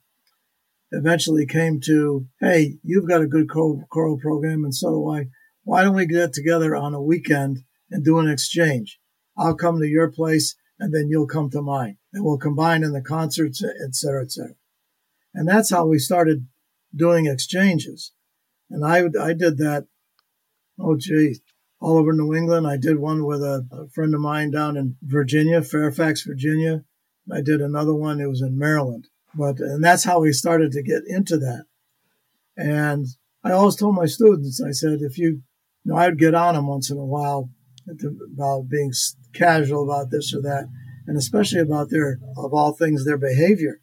eventually 0.91 1.47
came 1.47 1.81
to, 1.81 2.27
hey, 2.41 2.79
you've 2.83 3.09
got 3.09 3.21
a 3.21 3.27
good 3.27 3.49
choral 3.49 4.19
program 4.19 4.65
and 4.65 4.75
so 4.75 4.91
do 4.91 5.11
I. 5.11 5.27
Why 5.65 5.83
don't 5.83 5.97
we 5.97 6.07
get 6.07 6.33
together 6.33 6.77
on 6.77 6.95
a 6.95 7.03
weekend 7.03 7.59
and 7.91 8.05
do 8.05 8.19
an 8.19 8.29
exchange? 8.29 8.99
I'll 9.37 9.55
come 9.55 9.79
to 9.81 9.87
your 9.87 10.11
place 10.11 10.57
and 10.79 10.95
then 10.95 11.09
you'll 11.09 11.27
come 11.27 11.51
to 11.51 11.63
mine 11.63 11.99
and 12.13 12.25
we'll 12.25 12.39
combine 12.39 12.83
in 12.83 12.93
the 12.93 13.01
concerts, 13.03 13.63
et 13.63 13.95
cetera, 13.95 14.23
et 14.23 14.33
cetera. 14.33 14.55
And 15.35 15.49
that's 15.49 15.71
how 15.71 15.87
we 15.87 15.99
started 15.99 16.47
doing 16.95 17.27
exchanges. 17.27 18.13
And 18.71 18.85
I, 18.85 19.05
I 19.21 19.33
did 19.33 19.59
that, 19.59 19.87
oh, 20.79 20.97
gee, 20.97 21.37
all 21.81 21.99
over 21.99 22.13
New 22.13 22.35
England. 22.35 22.67
I 22.67 22.77
did 22.79 22.99
one 22.99 23.25
with 23.25 23.43
a, 23.43 23.67
a 23.71 23.89
friend 23.89 24.15
of 24.15 24.21
mine 24.21 24.51
down 24.51 24.77
in 24.77 24.97
Virginia, 25.03 25.63
Fairfax, 25.63 26.23
Virginia. 26.23 26.85
I 27.31 27.43
did 27.43 27.61
another 27.61 27.95
one. 27.95 28.21
It 28.21 28.29
was 28.29 28.41
in 28.41 28.59
Maryland. 28.59 29.09
But, 29.35 29.61
and 29.61 29.85
that's 29.85 30.05
how 30.05 30.21
we 30.21 30.33
started 30.33 30.73
to 30.73 30.83
get 30.83 31.03
into 31.07 31.37
that. 31.39 31.67
And 32.57 33.07
I 33.45 33.53
always 33.53 33.77
told 33.77 33.95
my 33.95 34.07
students, 34.07 34.63
I 34.63 34.71
said, 34.71 35.01
if 35.03 35.19
you, 35.19 35.43
you 35.85 35.93
know, 35.93 35.97
I'd 35.97 36.19
get 36.19 36.35
on 36.35 36.55
them 36.55 36.67
once 36.67 36.91
in 36.91 36.97
a 36.97 37.05
while 37.05 37.51
about 38.33 38.69
being 38.69 38.93
casual 39.37 39.85
about 39.85 40.11
this 40.11 40.35
or 40.35 40.41
that, 40.43 40.69
and 41.07 41.17
especially 41.17 41.61
about 41.61 41.91
their, 41.91 42.19
of 42.37 42.53
all 42.53 42.73
things, 42.73 43.05
their 43.05 43.19
behavior. 43.19 43.81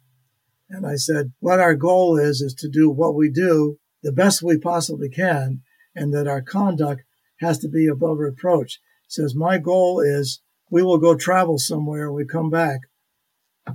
And 0.68 0.86
I 0.86 0.96
said, 0.96 1.32
what 1.40 1.60
our 1.60 1.74
goal 1.74 2.18
is, 2.18 2.40
is 2.40 2.54
to 2.54 2.68
do 2.68 2.90
what 2.90 3.14
we 3.14 3.30
do 3.30 3.78
the 4.02 4.12
best 4.12 4.42
we 4.42 4.58
possibly 4.58 5.08
can, 5.08 5.62
and 5.94 6.12
that 6.12 6.28
our 6.28 6.42
conduct 6.42 7.02
has 7.40 7.58
to 7.58 7.68
be 7.68 7.86
above 7.86 8.18
reproach. 8.18 8.80
says, 9.08 9.34
my 9.34 9.56
goal 9.56 10.00
is 10.00 10.42
we 10.70 10.82
will 10.82 10.98
go 10.98 11.16
travel 11.16 11.58
somewhere 11.58 12.06
and 12.06 12.14
we 12.14 12.26
come 12.26 12.50
back 12.50 12.80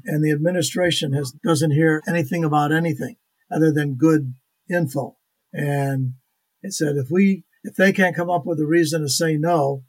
and 0.06 0.24
the 0.24 0.32
administration 0.32 1.14
has 1.14 1.32
doesn't 1.44 1.72
hear 1.72 2.02
anything 2.08 2.44
about 2.44 2.72
anything 2.72 3.16
other 3.52 3.72
than 3.72 3.96
good 3.96 4.34
info. 4.70 5.18
And 5.54 6.14
it 6.62 6.74
said 6.74 6.96
if 6.96 7.10
we 7.10 7.44
if 7.64 7.76
they 7.76 7.92
can't 7.92 8.16
come 8.16 8.30
up 8.30 8.46
with 8.46 8.60
a 8.60 8.68
reason 8.68 9.02
to 9.02 9.10
say 9.10 9.36
no 9.38 9.84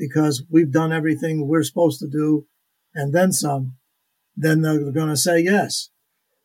because 0.00 0.42
we've 0.50 0.72
done 0.72 0.92
everything 0.92 1.46
we're 1.46 1.62
supposed 1.62 2.00
to 2.00 2.08
do 2.08 2.46
and 2.94 3.12
then 3.12 3.30
some, 3.32 3.76
then 4.34 4.62
they're 4.62 4.90
going 4.90 5.10
to 5.10 5.16
say 5.16 5.40
yes. 5.40 5.90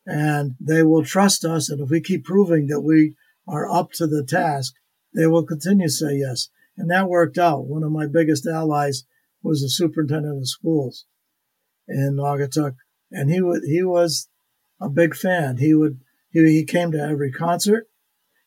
And 0.04 0.54
they 0.60 0.82
will 0.82 1.04
trust 1.04 1.42
us. 1.44 1.70
And 1.70 1.80
if 1.80 1.88
we 1.88 2.02
keep 2.02 2.24
proving 2.24 2.66
that 2.66 2.82
we 2.82 3.16
are 3.48 3.68
up 3.68 3.92
to 3.92 4.06
the 4.06 4.22
task, 4.22 4.74
they 5.14 5.26
will 5.26 5.42
continue 5.42 5.86
to 5.86 5.92
say 5.92 6.16
yes. 6.16 6.50
And 6.76 6.90
that 6.90 7.08
worked 7.08 7.38
out. 7.38 7.66
One 7.66 7.82
of 7.82 7.90
my 7.90 8.06
biggest 8.06 8.46
allies 8.46 9.04
was 9.42 9.62
the 9.62 9.70
superintendent 9.70 10.36
of 10.36 10.48
schools 10.48 11.06
in 11.88 12.18
Naugatuck. 12.20 12.74
And 13.10 13.30
he 13.30 13.40
would, 13.40 13.62
he 13.64 13.82
was 13.82 14.28
a 14.80 14.90
big 14.90 15.16
fan. 15.16 15.56
He 15.56 15.72
would, 15.72 16.00
he, 16.30 16.44
he 16.44 16.64
came 16.66 16.92
to 16.92 17.00
every 17.00 17.32
concert. 17.32 17.86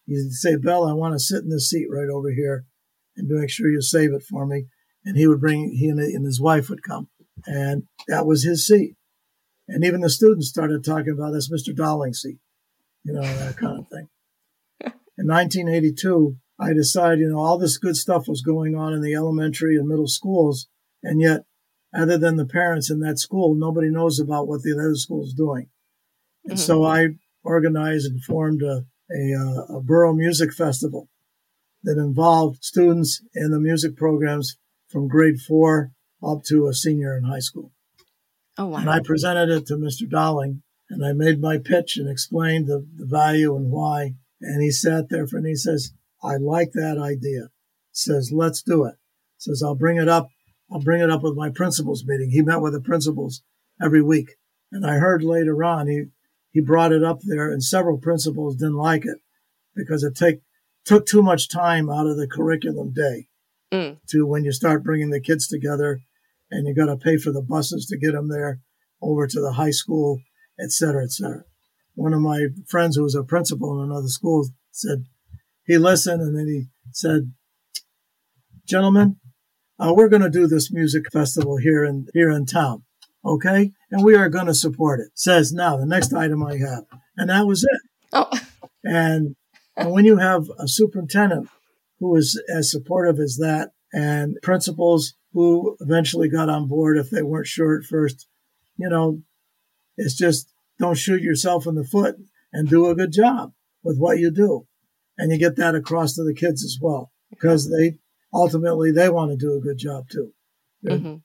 He'd 0.06 0.32
say, 0.34 0.56
Bill, 0.56 0.88
I 0.88 0.94
want 0.94 1.16
to 1.16 1.20
sit 1.20 1.44
in 1.44 1.50
this 1.50 1.70
seat 1.70 1.88
right 1.92 2.10
over 2.10 2.32
here 2.32 2.66
and 3.18 3.28
make 3.28 3.50
sure 3.50 3.72
you 3.72 3.82
save 3.82 4.14
it 4.14 4.24
for 4.24 4.46
me. 4.46 4.68
And 5.06 5.18
he 5.18 5.28
would 5.28 5.40
bring, 5.40 5.72
he 5.72 5.88
and, 5.88 6.00
and 6.00 6.26
his 6.26 6.42
wife 6.42 6.70
would 6.70 6.84
come. 6.84 7.10
And 7.46 7.84
that 8.08 8.26
was 8.26 8.44
his 8.44 8.68
seat. 8.68 8.96
And 9.68 9.86
even 9.86 10.02
the 10.02 10.10
students 10.10 10.50
started 10.50 10.84
talking 10.84 11.14
about 11.14 11.32
this 11.32 11.50
Mr. 11.50 11.76
Dowling 11.76 12.14
seat, 12.14 12.40
you 13.04 13.14
know, 13.14 13.22
that 13.22 13.56
kind 13.56 13.80
of 13.80 13.88
thing. 13.88 14.10
In 15.18 15.28
1982, 15.28 16.38
I 16.60 16.74
decided, 16.74 17.20
you 17.20 17.30
know, 17.30 17.40
all 17.40 17.58
this 17.58 17.78
good 17.78 17.96
stuff 17.96 18.28
was 18.28 18.42
going 18.42 18.76
on 18.76 18.94
in 18.94 19.02
the 19.02 19.14
elementary 19.14 19.78
and 19.78 19.88
middle 19.88 20.08
schools, 20.08 20.68
and 21.02 21.22
yet, 21.22 21.46
other 21.96 22.18
than 22.18 22.36
the 22.36 22.46
parents 22.46 22.92
in 22.92 23.00
that 23.00 23.18
school, 23.18 23.56
nobody 23.56 23.90
knows 23.90 24.20
about 24.20 24.48
what 24.48 24.62
the 24.62 24.74
other 24.74 24.94
school 24.96 25.24
is 25.24 25.34
doing. 25.34 25.70
And 26.44 26.58
mm-hmm. 26.58 26.66
so 26.66 26.84
I 26.84 27.10
organized 27.44 28.12
and 28.12 28.22
formed 28.24 28.62
a, 28.62 28.86
a, 29.10 29.34
uh, 29.34 29.78
a 29.78 29.82
borough 29.82 30.14
music 30.14 30.54
festival 30.54 31.08
that 31.84 31.98
involved 31.98 32.64
students 32.64 33.24
in 33.34 33.52
the 33.52 33.60
music 33.60 33.96
programs 33.96 34.58
from 34.90 35.08
grade 35.08 35.40
four 35.40 35.92
up 36.22 36.44
to 36.44 36.68
a 36.68 36.74
senior 36.74 37.18
in 37.18 37.24
high 37.24 37.40
school. 37.40 37.72
Oh, 38.58 38.68
wow. 38.68 38.80
And 38.80 38.90
I 38.90 39.00
presented 39.00 39.50
it 39.50 39.68
to 39.68 39.76
Mr. 39.76 40.10
Dowling 40.10 40.64
and 40.90 41.06
I 41.06 41.14
made 41.14 41.40
my 41.40 41.58
pitch 41.58 41.98
and 41.98 42.10
explained 42.10 42.68
the, 42.68 42.86
the 42.98 43.06
value 43.06 43.56
and 43.56 43.72
why. 43.72 44.16
And 44.42 44.62
he 44.62 44.72
sat 44.72 45.10
there 45.10 45.28
for, 45.28 45.38
and 45.38 45.48
he 45.48 45.56
says, 45.56 45.94
I 46.24 46.36
like 46.38 46.72
that 46.74 46.98
idea. 46.98 47.50
Says, 47.92 48.32
let's 48.34 48.62
do 48.62 48.86
it. 48.86 48.96
Says, 49.38 49.64
I'll 49.64 49.76
bring 49.76 49.98
it 49.98 50.10
up. 50.10 50.30
I'll 50.72 50.82
bring 50.82 51.02
it 51.02 51.10
up 51.10 51.24
with 51.24 51.36
my 51.36 51.50
principals 51.50 52.04
meeting. 52.06 52.32
He 52.32 52.42
met 52.42 52.62
with 52.62 52.74
the 52.74 52.82
principals 52.82 53.44
every 53.82 54.02
week. 54.02 54.32
And 54.72 54.86
I 54.86 54.96
heard 54.96 55.24
later 55.24 55.64
on 55.64 55.88
he, 55.88 56.06
he 56.52 56.62
brought 56.62 56.92
it 56.92 57.04
up 57.04 57.20
there 57.24 57.52
and 57.52 57.64
several 57.64 57.98
principals 57.98 58.56
didn't 58.56 58.76
like 58.76 59.06
it 59.06 59.20
because 59.76 60.04
it 60.04 60.16
take, 60.16 60.42
took 60.86 61.06
too 61.06 61.22
much 61.22 61.50
time 61.50 61.90
out 61.90 62.08
of 62.08 62.18
the 62.18 62.28
curriculum 62.28 62.92
day 62.92 63.29
mm. 63.72 63.98
to 64.10 64.26
when 64.26 64.44
you 64.44 64.52
start 64.52 64.84
bringing 64.84 65.10
the 65.10 65.22
kids 65.22 65.48
together 65.48 66.02
and 66.52 66.68
you 66.68 66.76
got 66.76 66.92
to 66.92 66.98
pay 66.98 67.18
for 67.18 67.32
the 67.32 67.42
buses 67.42 67.86
to 67.88 67.98
get 67.98 68.14
them 68.14 68.30
there 68.30 68.60
over 69.02 69.28
to 69.28 69.40
the 69.40 69.54
high 69.54 69.72
school, 69.72 70.22
et 70.60 70.72
cetera, 70.72 71.04
et 71.04 71.12
cetera. 71.12 71.44
One 71.96 72.14
of 72.14 72.22
my 72.22 72.48
friends 72.68 72.96
who 72.96 73.04
was 73.04 73.16
a 73.16 73.24
principal 73.24 73.78
in 73.78 73.90
another 73.90 74.08
school 74.08 74.48
said, 74.72 75.06
he 75.66 75.78
listened 75.78 76.22
and 76.22 76.38
then 76.38 76.48
he 76.48 76.66
said, 76.92 77.34
gentlemen, 78.66 79.18
uh, 79.80 79.94
we're 79.94 80.10
going 80.10 80.22
to 80.22 80.30
do 80.30 80.48
this 80.48 80.72
music 80.72 81.12
festival 81.12 81.58
here 81.58 81.84
in, 81.84 82.08
here 82.14 82.30
in 82.32 82.46
town. 82.46 82.84
Okay. 83.24 83.72
And 83.92 84.04
we 84.04 84.16
are 84.16 84.30
going 84.30 84.48
to 84.48 84.54
support 84.54 85.00
it. 85.00 85.10
Says 85.14 85.52
now 85.52 85.78
the 85.78 85.86
next 85.86 86.14
item 86.14 86.44
I 86.44 86.58
have. 86.58 86.86
And 87.18 87.30
that 87.30 87.46
was 87.46 87.64
it. 87.64 87.82
Oh. 88.14 88.30
And, 88.84 89.36
and 89.76 89.92
when 89.92 90.06
you 90.06 90.18
have 90.18 90.50
a 90.58 90.68
superintendent 90.68 91.50
who 92.00 92.16
is 92.16 92.42
as 92.54 92.72
supportive 92.72 93.20
as 93.20 93.38
that 93.38 93.72
and 93.94 94.38
principals 94.42 95.14
who 95.34 95.78
eventually 95.80 96.30
got 96.30 96.50
on 96.50 96.68
board 96.68 96.98
if 96.98 97.10
they 97.10 97.22
weren't 97.22 97.48
sure 97.48 97.78
at 97.78 97.86
first, 97.86 98.28
you 98.78 98.90
know, 98.90 99.22
it's 99.98 100.16
just 100.16 100.52
don't 100.80 100.98
shoot 100.98 101.22
yourself 101.22 101.68
in 101.68 101.76
the 101.76 101.84
foot 101.84 102.16
and 102.54 102.70
do 102.70 102.88
a 102.88 102.96
good 102.96 103.12
job 103.12 103.52
with 103.84 103.98
what 103.98 104.18
you 104.18 104.32
do 104.32 104.66
and 105.18 105.32
you 105.32 105.38
get 105.38 105.58
that 105.58 105.76
across 105.76 106.14
to 106.16 106.24
the 106.24 106.34
kids 106.34 106.64
as 106.64 106.78
well 106.82 107.12
because 107.30 107.70
they 107.70 107.98
ultimately 108.34 108.92
they 108.92 109.10
want 109.10 109.32
to 109.32 109.38
do 109.38 109.54
a 109.54 109.62
good 109.62 109.78
job 109.78 110.08
too. 110.10 110.34
Mm-hmm. 110.86 111.16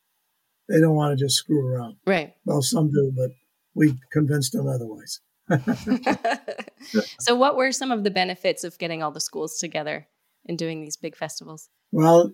They 0.68 0.80
don't 0.80 0.96
want 0.96 1.16
to 1.16 1.24
just 1.24 1.36
screw 1.36 1.66
around. 1.66 1.96
Right. 2.06 2.34
Well, 2.44 2.62
some 2.62 2.90
do, 2.90 3.12
but 3.14 3.30
we 3.74 3.94
convinced 4.12 4.52
them 4.52 4.66
otherwise. 4.66 5.20
so, 7.20 7.34
what 7.34 7.56
were 7.56 7.70
some 7.70 7.92
of 7.92 8.02
the 8.02 8.10
benefits 8.10 8.64
of 8.64 8.78
getting 8.78 9.02
all 9.02 9.10
the 9.10 9.20
schools 9.20 9.58
together 9.58 10.08
and 10.46 10.58
doing 10.58 10.80
these 10.80 10.96
big 10.96 11.16
festivals? 11.16 11.68
Well, 11.90 12.32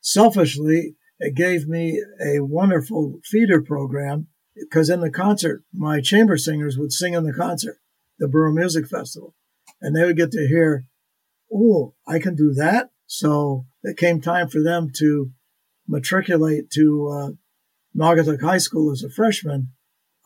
selfishly, 0.00 0.96
it 1.18 1.34
gave 1.34 1.66
me 1.66 2.02
a 2.24 2.40
wonderful 2.40 3.20
feeder 3.24 3.60
program 3.60 4.28
because 4.54 4.90
in 4.90 5.00
the 5.00 5.10
concert, 5.10 5.64
my 5.72 6.00
chamber 6.00 6.36
singers 6.36 6.76
would 6.76 6.92
sing 6.92 7.14
in 7.14 7.24
the 7.24 7.32
concert, 7.32 7.78
the 8.18 8.28
Borough 8.28 8.52
Music 8.52 8.86
Festival 8.86 9.34
and 9.80 9.96
they 9.96 10.04
would 10.04 10.16
get 10.16 10.30
to 10.32 10.46
hear, 10.46 10.86
oh, 11.52 11.94
I 12.06 12.18
can 12.18 12.34
do 12.34 12.52
that. 12.54 12.90
So 13.06 13.66
it 13.82 13.96
came 13.96 14.20
time 14.20 14.48
for 14.48 14.62
them 14.62 14.90
to 14.98 15.30
matriculate 15.88 16.70
to 16.72 17.08
uh, 17.08 17.30
Naugatuck 17.96 18.42
High 18.42 18.58
School 18.58 18.92
as 18.92 19.02
a 19.02 19.10
freshman. 19.10 19.72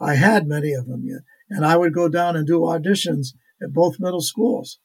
I 0.01 0.15
had 0.15 0.47
many 0.47 0.73
of 0.73 0.87
them 0.87 1.05
yet, 1.05 1.21
and 1.49 1.65
I 1.65 1.77
would 1.77 1.95
go 1.95 2.09
down 2.09 2.37
and 2.37 2.47
do 2.47 2.61
auditions 2.61 3.29
at 3.63 3.73
both 3.73 4.01
middle 4.01 4.21
schools. 4.21 4.81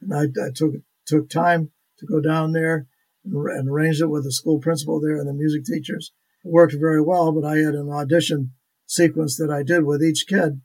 And 0.00 0.14
I, 0.14 0.22
I 0.42 0.48
took 0.54 0.74
took 1.06 1.28
time 1.28 1.70
to 1.98 2.06
go 2.06 2.20
down 2.20 2.52
there 2.52 2.86
and, 3.24 3.34
and 3.34 3.68
arrange 3.68 4.00
it 4.00 4.06
with 4.06 4.24
the 4.24 4.32
school 4.32 4.58
principal 4.58 5.00
there 5.00 5.16
and 5.16 5.28
the 5.28 5.32
music 5.32 5.64
teachers. 5.64 6.12
It 6.44 6.52
worked 6.52 6.74
very 6.78 7.00
well, 7.00 7.32
but 7.32 7.46
I 7.46 7.56
had 7.56 7.74
an 7.74 7.90
audition 7.90 8.52
sequence 8.86 9.36
that 9.36 9.50
I 9.50 9.62
did 9.62 9.84
with 9.84 10.02
each 10.02 10.26
kid. 10.26 10.60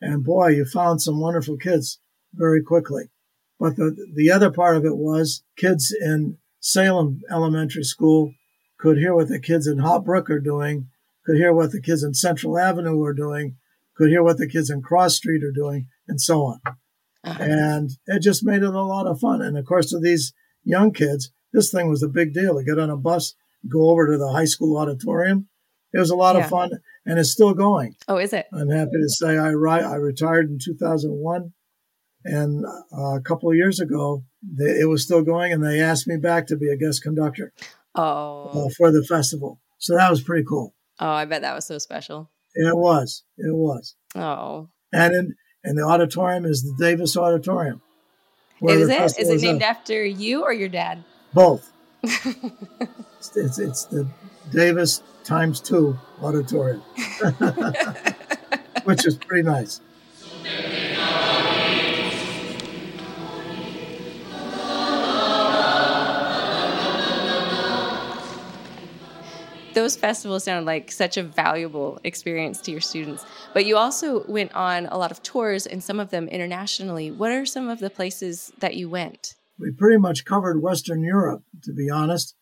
And 0.00 0.24
boy, 0.24 0.48
you 0.48 0.64
found 0.64 1.02
some 1.02 1.20
wonderful 1.20 1.56
kids 1.56 2.00
very 2.34 2.62
quickly. 2.62 3.04
But 3.58 3.76
the, 3.76 3.96
the 4.14 4.30
other 4.30 4.50
part 4.50 4.76
of 4.76 4.84
it 4.84 4.96
was 4.96 5.42
kids 5.56 5.94
in 5.98 6.38
Salem 6.60 7.20
Elementary 7.30 7.84
School 7.84 8.34
could 8.78 8.98
hear 8.98 9.14
what 9.14 9.28
the 9.28 9.40
kids 9.40 9.66
in 9.66 9.78
Hopbrook 9.78 10.28
are 10.28 10.40
doing, 10.40 10.88
could 11.24 11.36
hear 11.36 11.52
what 11.52 11.72
the 11.72 11.80
kids 11.80 12.02
in 12.02 12.12
Central 12.14 12.58
Avenue 12.58 13.02
are 13.02 13.14
doing, 13.14 13.56
could 13.96 14.08
hear 14.08 14.22
what 14.22 14.36
the 14.36 14.48
kids 14.48 14.68
in 14.68 14.82
Cross 14.82 15.16
Street 15.16 15.42
are 15.42 15.52
doing, 15.52 15.88
and 16.06 16.20
so 16.20 16.42
on. 16.42 16.60
Uh-huh. 17.26 17.42
And 17.42 17.90
it 18.06 18.22
just 18.22 18.44
made 18.44 18.62
it 18.62 18.74
a 18.74 18.82
lot 18.82 19.06
of 19.06 19.20
fun. 19.20 19.42
And 19.42 19.58
of 19.58 19.66
course, 19.66 19.90
to 19.90 19.98
these 19.98 20.32
young 20.64 20.92
kids, 20.92 21.30
this 21.52 21.70
thing 21.70 21.88
was 21.88 22.02
a 22.02 22.08
big 22.08 22.32
deal 22.32 22.56
to 22.56 22.64
get 22.64 22.78
on 22.78 22.90
a 22.90 22.96
bus, 22.96 23.34
go 23.68 23.90
over 23.90 24.06
to 24.06 24.16
the 24.16 24.32
high 24.32 24.44
school 24.44 24.78
auditorium. 24.78 25.48
It 25.92 25.98
was 25.98 26.10
a 26.10 26.16
lot 26.16 26.36
yeah. 26.36 26.44
of 26.44 26.50
fun, 26.50 26.70
and 27.04 27.18
it's 27.18 27.32
still 27.32 27.54
going. 27.54 27.96
Oh, 28.08 28.16
is 28.18 28.32
it? 28.32 28.46
I'm 28.52 28.70
happy 28.70 28.98
to 29.00 29.08
say 29.08 29.38
I, 29.38 29.48
I 29.48 29.94
retired 29.96 30.50
in 30.50 30.58
2001 30.62 31.52
and 32.26 32.64
uh, 32.66 33.16
a 33.16 33.20
couple 33.20 33.48
of 33.48 33.56
years 33.56 33.78
ago, 33.78 34.24
they, 34.42 34.80
it 34.80 34.88
was 34.88 35.04
still 35.04 35.22
going, 35.22 35.52
and 35.52 35.64
they 35.64 35.80
asked 35.80 36.08
me 36.08 36.16
back 36.16 36.48
to 36.48 36.56
be 36.56 36.68
a 36.68 36.76
guest 36.76 37.02
conductor. 37.02 37.52
Oh, 37.94 38.66
uh, 38.66 38.68
for 38.76 38.90
the 38.90 39.04
festival. 39.04 39.60
So 39.78 39.96
that 39.96 40.10
was 40.10 40.22
pretty 40.22 40.44
cool. 40.46 40.74
Oh, 40.98 41.08
I 41.08 41.24
bet 41.24 41.42
that 41.42 41.54
was 41.54 41.66
so 41.66 41.78
special. 41.78 42.30
It 42.54 42.76
was. 42.76 43.22
It 43.38 43.54
was. 43.54 43.94
Oh. 44.14 44.68
And 44.92 45.14
in, 45.14 45.34
and 45.66 45.76
the 45.76 45.82
auditorium 45.82 46.46
is 46.46 46.62
the 46.62 46.72
Davis 46.78 47.16
Auditorium. 47.16 47.82
Is 48.62 48.88
it? 48.88 49.18
Is 49.18 49.28
it 49.28 49.42
named 49.42 49.62
after 49.62 50.02
you 50.02 50.44
or 50.44 50.52
your 50.52 50.68
dad? 50.68 51.04
Both. 51.34 51.70
it's, 52.02 53.36
it's, 53.36 53.58
it's 53.58 53.84
the 53.86 54.06
Davis 54.50 55.02
times 55.24 55.60
two 55.60 55.98
auditorium, 56.22 56.80
which 58.84 59.06
is 59.06 59.16
pretty 59.16 59.42
nice. 59.42 59.80
Those 69.76 69.94
festivals 69.94 70.42
sound 70.42 70.64
like 70.64 70.90
such 70.90 71.18
a 71.18 71.22
valuable 71.22 72.00
experience 72.02 72.62
to 72.62 72.70
your 72.70 72.80
students. 72.80 73.26
But 73.52 73.66
you 73.66 73.76
also 73.76 74.24
went 74.26 74.54
on 74.54 74.86
a 74.86 74.96
lot 74.96 75.10
of 75.10 75.22
tours 75.22 75.66
and 75.66 75.84
some 75.84 76.00
of 76.00 76.08
them 76.08 76.28
internationally. 76.28 77.10
What 77.10 77.30
are 77.30 77.44
some 77.44 77.68
of 77.68 77.78
the 77.78 77.90
places 77.90 78.50
that 78.58 78.74
you 78.74 78.88
went? 78.88 79.34
We 79.58 79.70
pretty 79.70 79.98
much 79.98 80.24
covered 80.24 80.62
Western 80.62 81.04
Europe, 81.04 81.42
to 81.64 81.74
be 81.74 81.90
honest. 81.90 82.34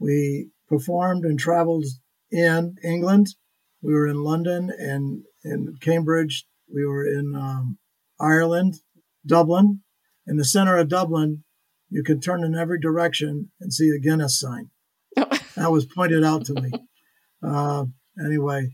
We 0.00 0.48
performed 0.66 1.26
and 1.26 1.38
traveled 1.38 1.84
in 2.30 2.76
England. 2.82 3.34
We 3.82 3.92
were 3.92 4.06
in 4.06 4.24
London 4.24 4.70
and 4.70 5.24
in 5.44 5.76
Cambridge. 5.82 6.46
We 6.74 6.86
were 6.86 7.06
in 7.06 7.34
um, 7.34 7.76
Ireland, 8.18 8.76
Dublin. 9.26 9.82
In 10.26 10.38
the 10.38 10.44
center 10.44 10.78
of 10.78 10.88
Dublin, 10.88 11.44
you 11.90 12.02
can 12.02 12.18
turn 12.18 12.42
in 12.42 12.54
every 12.54 12.80
direction 12.80 13.50
and 13.60 13.74
see 13.74 13.90
a 13.90 14.00
Guinness 14.00 14.40
sign. 14.40 14.70
That 15.58 15.72
was 15.72 15.86
pointed 15.86 16.24
out 16.24 16.44
to 16.46 16.54
me. 16.54 16.70
Uh, 17.42 17.84
anyway, 18.24 18.68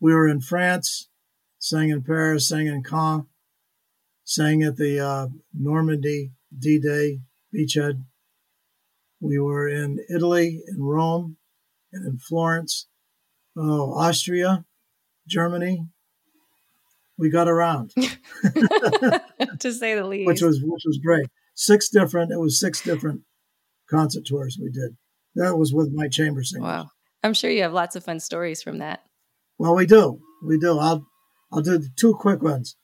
we 0.00 0.12
were 0.12 0.28
in 0.28 0.40
France, 0.40 1.08
sang 1.58 1.90
in 1.90 2.02
Paris, 2.02 2.48
sang 2.48 2.66
in 2.66 2.82
Caen, 2.82 3.26
sang 4.24 4.62
at 4.62 4.76
the 4.76 5.00
uh, 5.00 5.28
Normandy 5.54 6.32
D 6.56 6.78
Day 6.80 7.20
beachhead. 7.54 8.02
We 9.20 9.38
were 9.38 9.68
in 9.68 9.98
Italy, 10.14 10.62
in 10.66 10.82
Rome, 10.82 11.36
and 11.92 12.06
in 12.06 12.18
Florence, 12.18 12.88
oh, 13.56 13.92
Austria, 13.92 14.64
Germany. 15.26 15.86
We 17.18 17.30
got 17.30 17.48
around, 17.48 17.94
to 17.96 19.72
say 19.72 19.94
the 19.94 20.04
least, 20.06 20.26
which 20.26 20.42
was 20.42 20.60
which 20.62 20.82
was 20.84 20.98
great. 21.02 21.26
Six 21.54 21.88
different. 21.88 22.30
It 22.30 22.38
was 22.38 22.60
six 22.60 22.82
different 22.82 23.22
concert 23.88 24.26
tours 24.26 24.58
we 24.60 24.70
did. 24.70 24.98
That 25.36 25.56
was 25.56 25.72
with 25.72 25.92
my 25.92 26.08
chamber 26.08 26.42
singers. 26.42 26.66
Wow. 26.66 26.90
I'm 27.22 27.34
sure 27.34 27.50
you 27.50 27.62
have 27.62 27.72
lots 27.72 27.96
of 27.96 28.04
fun 28.04 28.20
stories 28.20 28.62
from 28.62 28.78
that. 28.78 29.00
Well, 29.58 29.74
we 29.74 29.86
do. 29.86 30.20
We 30.44 30.58
do. 30.58 30.78
I'll, 30.78 31.06
I'll 31.52 31.62
do 31.62 31.82
two 31.96 32.14
quick 32.14 32.42
ones. 32.42 32.76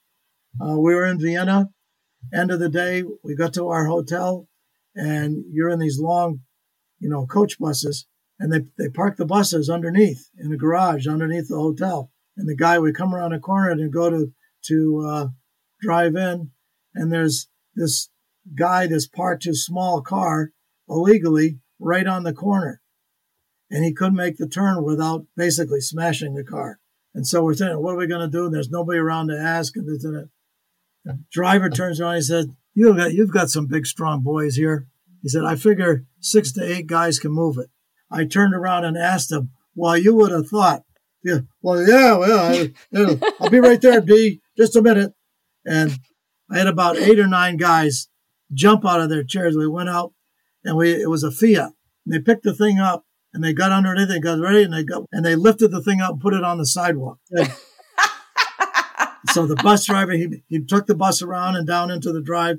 Uh, 0.60 0.78
we 0.78 0.94
were 0.94 1.06
in 1.06 1.18
Vienna. 1.18 1.70
End 2.32 2.50
of 2.50 2.60
the 2.60 2.68
day, 2.68 3.02
we 3.24 3.34
got 3.34 3.54
to 3.54 3.68
our 3.68 3.86
hotel, 3.86 4.46
and 4.94 5.44
you're 5.50 5.70
in 5.70 5.80
these 5.80 5.98
long, 5.98 6.40
you 7.00 7.08
know, 7.08 7.26
coach 7.26 7.58
buses, 7.58 8.06
and 8.38 8.52
they, 8.52 8.60
they 8.78 8.88
park 8.88 9.16
the 9.16 9.26
buses 9.26 9.68
underneath 9.68 10.28
in 10.38 10.52
a 10.52 10.56
garage 10.56 11.08
underneath 11.08 11.48
the 11.48 11.56
hotel. 11.56 12.12
And 12.36 12.48
the 12.48 12.54
guy 12.54 12.78
would 12.78 12.94
come 12.94 13.12
around 13.12 13.32
a 13.32 13.40
corner 13.40 13.70
and 13.70 13.92
go 13.92 14.08
to 14.08 14.32
to 14.66 15.04
uh, 15.04 15.26
drive 15.80 16.14
in, 16.14 16.52
and 16.94 17.12
there's 17.12 17.48
this 17.74 18.08
guy 18.56 18.86
that's 18.86 19.08
parked 19.08 19.44
his 19.44 19.64
small 19.64 20.00
car 20.00 20.52
illegally 20.88 21.58
right 21.82 22.06
on 22.06 22.22
the 22.22 22.32
corner. 22.32 22.80
And 23.70 23.84
he 23.84 23.92
couldn't 23.92 24.16
make 24.16 24.36
the 24.36 24.48
turn 24.48 24.84
without 24.84 25.26
basically 25.36 25.80
smashing 25.80 26.34
the 26.34 26.44
car. 26.44 26.78
And 27.14 27.26
so 27.26 27.42
we're 27.42 27.54
saying, 27.54 27.80
what 27.80 27.94
are 27.94 27.98
we 27.98 28.06
going 28.06 28.20
to 28.20 28.30
do? 28.30 28.46
And 28.46 28.54
there's 28.54 28.70
nobody 28.70 28.98
around 28.98 29.28
to 29.28 29.38
ask. 29.38 29.76
And 29.76 29.86
the 29.88 30.28
driver 31.30 31.68
turns 31.68 32.00
around 32.00 32.14
and 32.14 32.22
he 32.22 32.26
said, 32.26 32.56
you've 32.74 32.96
got, 32.96 33.12
you've 33.12 33.32
got 33.32 33.50
some 33.50 33.66
big, 33.66 33.86
strong 33.86 34.22
boys 34.22 34.56
here. 34.56 34.86
He 35.22 35.28
said, 35.28 35.44
I 35.44 35.56
figure 35.56 36.04
six 36.20 36.52
to 36.52 36.64
eight 36.64 36.86
guys 36.86 37.18
can 37.18 37.32
move 37.32 37.58
it. 37.58 37.70
I 38.10 38.24
turned 38.24 38.54
around 38.54 38.84
and 38.84 38.96
asked 38.96 39.32
him, 39.32 39.50
well, 39.74 39.96
you 39.96 40.14
would 40.14 40.32
have 40.32 40.48
thought, 40.48 40.82
yeah, 41.24 41.40
well, 41.62 41.86
yeah, 41.86 42.16
well, 42.16 42.72
I, 42.94 43.18
I'll 43.40 43.48
be 43.48 43.60
right 43.60 43.80
there, 43.80 44.00
D, 44.00 44.40
just 44.56 44.76
a 44.76 44.82
minute. 44.82 45.14
And 45.64 45.98
I 46.50 46.58
had 46.58 46.66
about 46.66 46.98
eight 46.98 47.18
or 47.18 47.28
nine 47.28 47.56
guys 47.56 48.08
jump 48.52 48.84
out 48.84 49.00
of 49.00 49.08
their 49.08 49.22
chairs. 49.22 49.56
We 49.56 49.68
went 49.68 49.88
out 49.88 50.12
and 50.64 50.76
we 50.76 50.92
it 50.92 51.10
was 51.10 51.22
a 51.22 51.30
Fiat. 51.30 51.72
And 52.04 52.14
they 52.14 52.18
picked 52.20 52.44
the 52.44 52.54
thing 52.54 52.78
up 52.78 53.04
and 53.32 53.42
they 53.42 53.52
got 53.52 53.72
underneath, 53.72 54.08
they 54.08 54.20
got 54.20 54.38
ready, 54.38 54.62
and 54.62 54.72
they 54.72 54.84
got 54.84 55.04
and 55.12 55.24
they 55.24 55.34
lifted 55.34 55.70
the 55.70 55.82
thing 55.82 56.00
up 56.00 56.12
and 56.12 56.20
put 56.20 56.34
it 56.34 56.44
on 56.44 56.58
the 56.58 56.66
sidewalk. 56.66 57.18
so 59.30 59.46
the 59.46 59.56
bus 59.56 59.86
driver 59.86 60.12
he 60.12 60.42
he 60.48 60.60
took 60.62 60.86
the 60.86 60.94
bus 60.94 61.22
around 61.22 61.56
and 61.56 61.66
down 61.66 61.90
into 61.90 62.12
the 62.12 62.22
drive, 62.22 62.58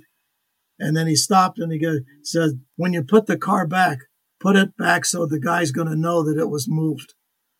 and 0.80 0.98
then 0.98 1.08
he 1.08 1.16
stopped 1.16 1.60
and 1.60 1.72
he 1.72 1.80
go, 1.80 2.00
said, 2.24 2.62
"When 2.76 2.94
you 2.94 3.04
put 3.04 3.28
the 3.28 3.38
car 3.38 3.68
back, 3.68 4.00
put 4.40 4.56
it 4.56 4.76
back 4.78 5.06
so 5.06 5.26
the 5.26 5.40
guy's 5.40 5.72
going 5.72 5.88
to 5.88 5.96
know 5.96 6.24
that 6.24 6.40
it 6.40 6.50
was 6.50 6.68
moved." 6.68 7.14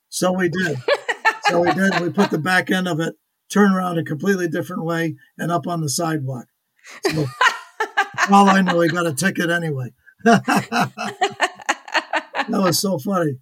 So 0.10 0.32
we 0.32 0.50
did. 0.50 0.78
so 1.44 1.62
we 1.62 1.72
did. 1.74 2.00
We 2.00 2.10
put 2.10 2.32
the 2.32 2.38
back 2.38 2.72
end 2.72 2.88
of 2.88 3.00
it, 3.00 3.16
turned 3.52 3.76
around 3.76 3.98
a 4.00 4.04
completely 4.04 4.48
different 4.48 4.84
way, 4.86 5.16
and 5.38 5.52
up 5.52 5.68
on 5.68 5.82
the 5.82 5.90
sidewalk. 5.90 6.46
So 7.12 7.26
all 8.32 8.50
I 8.50 8.62
know, 8.62 8.80
he 8.82 8.90
got 8.90 9.08
a 9.08 9.14
ticket 9.14 9.50
anyway. 9.50 9.94
that 10.24 10.92
was 12.50 12.80
so 12.80 12.98
funny. 12.98 13.40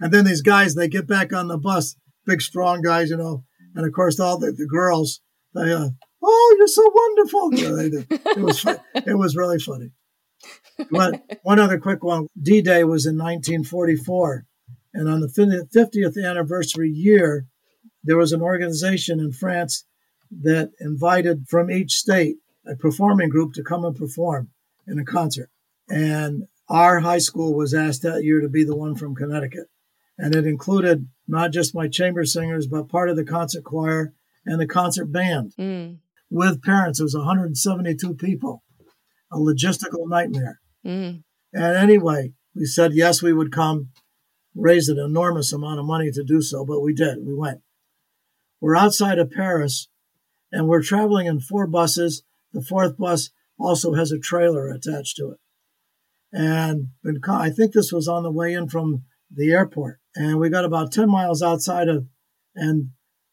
And 0.00 0.12
then 0.12 0.24
these 0.24 0.42
guys, 0.42 0.74
they 0.74 0.88
get 0.88 1.06
back 1.06 1.32
on 1.32 1.48
the 1.48 1.58
bus, 1.58 1.96
big, 2.24 2.40
strong 2.40 2.82
guys, 2.82 3.10
you 3.10 3.16
know. 3.16 3.44
And 3.74 3.86
of 3.86 3.92
course, 3.92 4.18
all 4.18 4.38
the, 4.38 4.52
the 4.52 4.66
girls, 4.66 5.20
they, 5.54 5.72
uh, 5.72 5.90
oh, 6.22 6.56
you're 6.58 6.68
so 6.68 6.90
wonderful. 6.92 7.54
You 7.54 7.68
know, 7.68 8.04
it 8.36 8.38
was 8.38 8.64
it 8.94 9.18
was 9.18 9.36
really 9.36 9.58
funny. 9.58 9.90
But 10.90 11.22
one 11.42 11.58
other 11.58 11.78
quick 11.78 12.02
one: 12.02 12.28
D-Day 12.40 12.84
was 12.84 13.06
in 13.06 13.16
1944, 13.16 14.46
and 14.94 15.08
on 15.08 15.20
the 15.20 15.28
50th 15.28 16.24
anniversary 16.24 16.90
year, 16.90 17.46
there 18.02 18.16
was 18.16 18.32
an 18.32 18.40
organization 18.40 19.20
in 19.20 19.32
France 19.32 19.84
that 20.30 20.70
invited 20.80 21.46
from 21.48 21.70
each 21.70 21.92
state 21.92 22.36
a 22.66 22.76
performing 22.76 23.28
group 23.28 23.52
to 23.54 23.62
come 23.62 23.84
and 23.84 23.96
perform 23.96 24.48
in 24.86 24.98
a 24.98 25.04
concert. 25.04 25.50
And 25.90 26.44
our 26.68 27.00
high 27.00 27.18
school 27.18 27.54
was 27.54 27.74
asked 27.74 28.02
that 28.02 28.22
year 28.22 28.40
to 28.40 28.48
be 28.48 28.64
the 28.64 28.76
one 28.76 28.94
from 28.94 29.14
Connecticut. 29.14 29.66
And 30.16 30.34
it 30.34 30.46
included 30.46 31.08
not 31.26 31.50
just 31.50 31.74
my 31.74 31.88
chamber 31.88 32.24
singers, 32.24 32.66
but 32.66 32.88
part 32.88 33.10
of 33.10 33.16
the 33.16 33.24
concert 33.24 33.64
choir 33.64 34.14
and 34.46 34.60
the 34.60 34.66
concert 34.66 35.06
band 35.06 35.52
mm. 35.58 35.98
with 36.30 36.62
parents. 36.62 37.00
It 37.00 37.04
was 37.04 37.16
172 37.16 38.14
people, 38.14 38.62
a 39.32 39.36
logistical 39.36 40.08
nightmare. 40.08 40.60
Mm. 40.86 41.24
And 41.52 41.76
anyway, 41.76 42.34
we 42.54 42.66
said 42.66 42.92
yes, 42.94 43.22
we 43.22 43.32
would 43.32 43.52
come, 43.52 43.88
raise 44.54 44.88
an 44.88 44.98
enormous 44.98 45.52
amount 45.52 45.80
of 45.80 45.86
money 45.86 46.10
to 46.12 46.22
do 46.22 46.40
so, 46.40 46.64
but 46.64 46.80
we 46.80 46.94
did. 46.94 47.18
We 47.24 47.34
went. 47.34 47.62
We're 48.60 48.76
outside 48.76 49.18
of 49.18 49.30
Paris 49.30 49.88
and 50.52 50.68
we're 50.68 50.82
traveling 50.82 51.26
in 51.26 51.40
four 51.40 51.66
buses. 51.66 52.22
The 52.52 52.62
fourth 52.62 52.96
bus 52.96 53.30
also 53.58 53.94
has 53.94 54.12
a 54.12 54.18
trailer 54.18 54.68
attached 54.68 55.16
to 55.16 55.30
it. 55.30 55.38
And 56.32 56.88
I 57.28 57.50
think 57.50 57.72
this 57.72 57.92
was 57.92 58.08
on 58.08 58.22
the 58.22 58.30
way 58.30 58.52
in 58.52 58.68
from 58.68 59.04
the 59.34 59.50
airport. 59.52 59.98
And 60.14 60.38
we 60.38 60.48
got 60.48 60.64
about 60.64 60.92
10 60.92 61.08
miles 61.08 61.42
outside 61.42 61.88
of, 61.88 62.06
and 62.54 62.90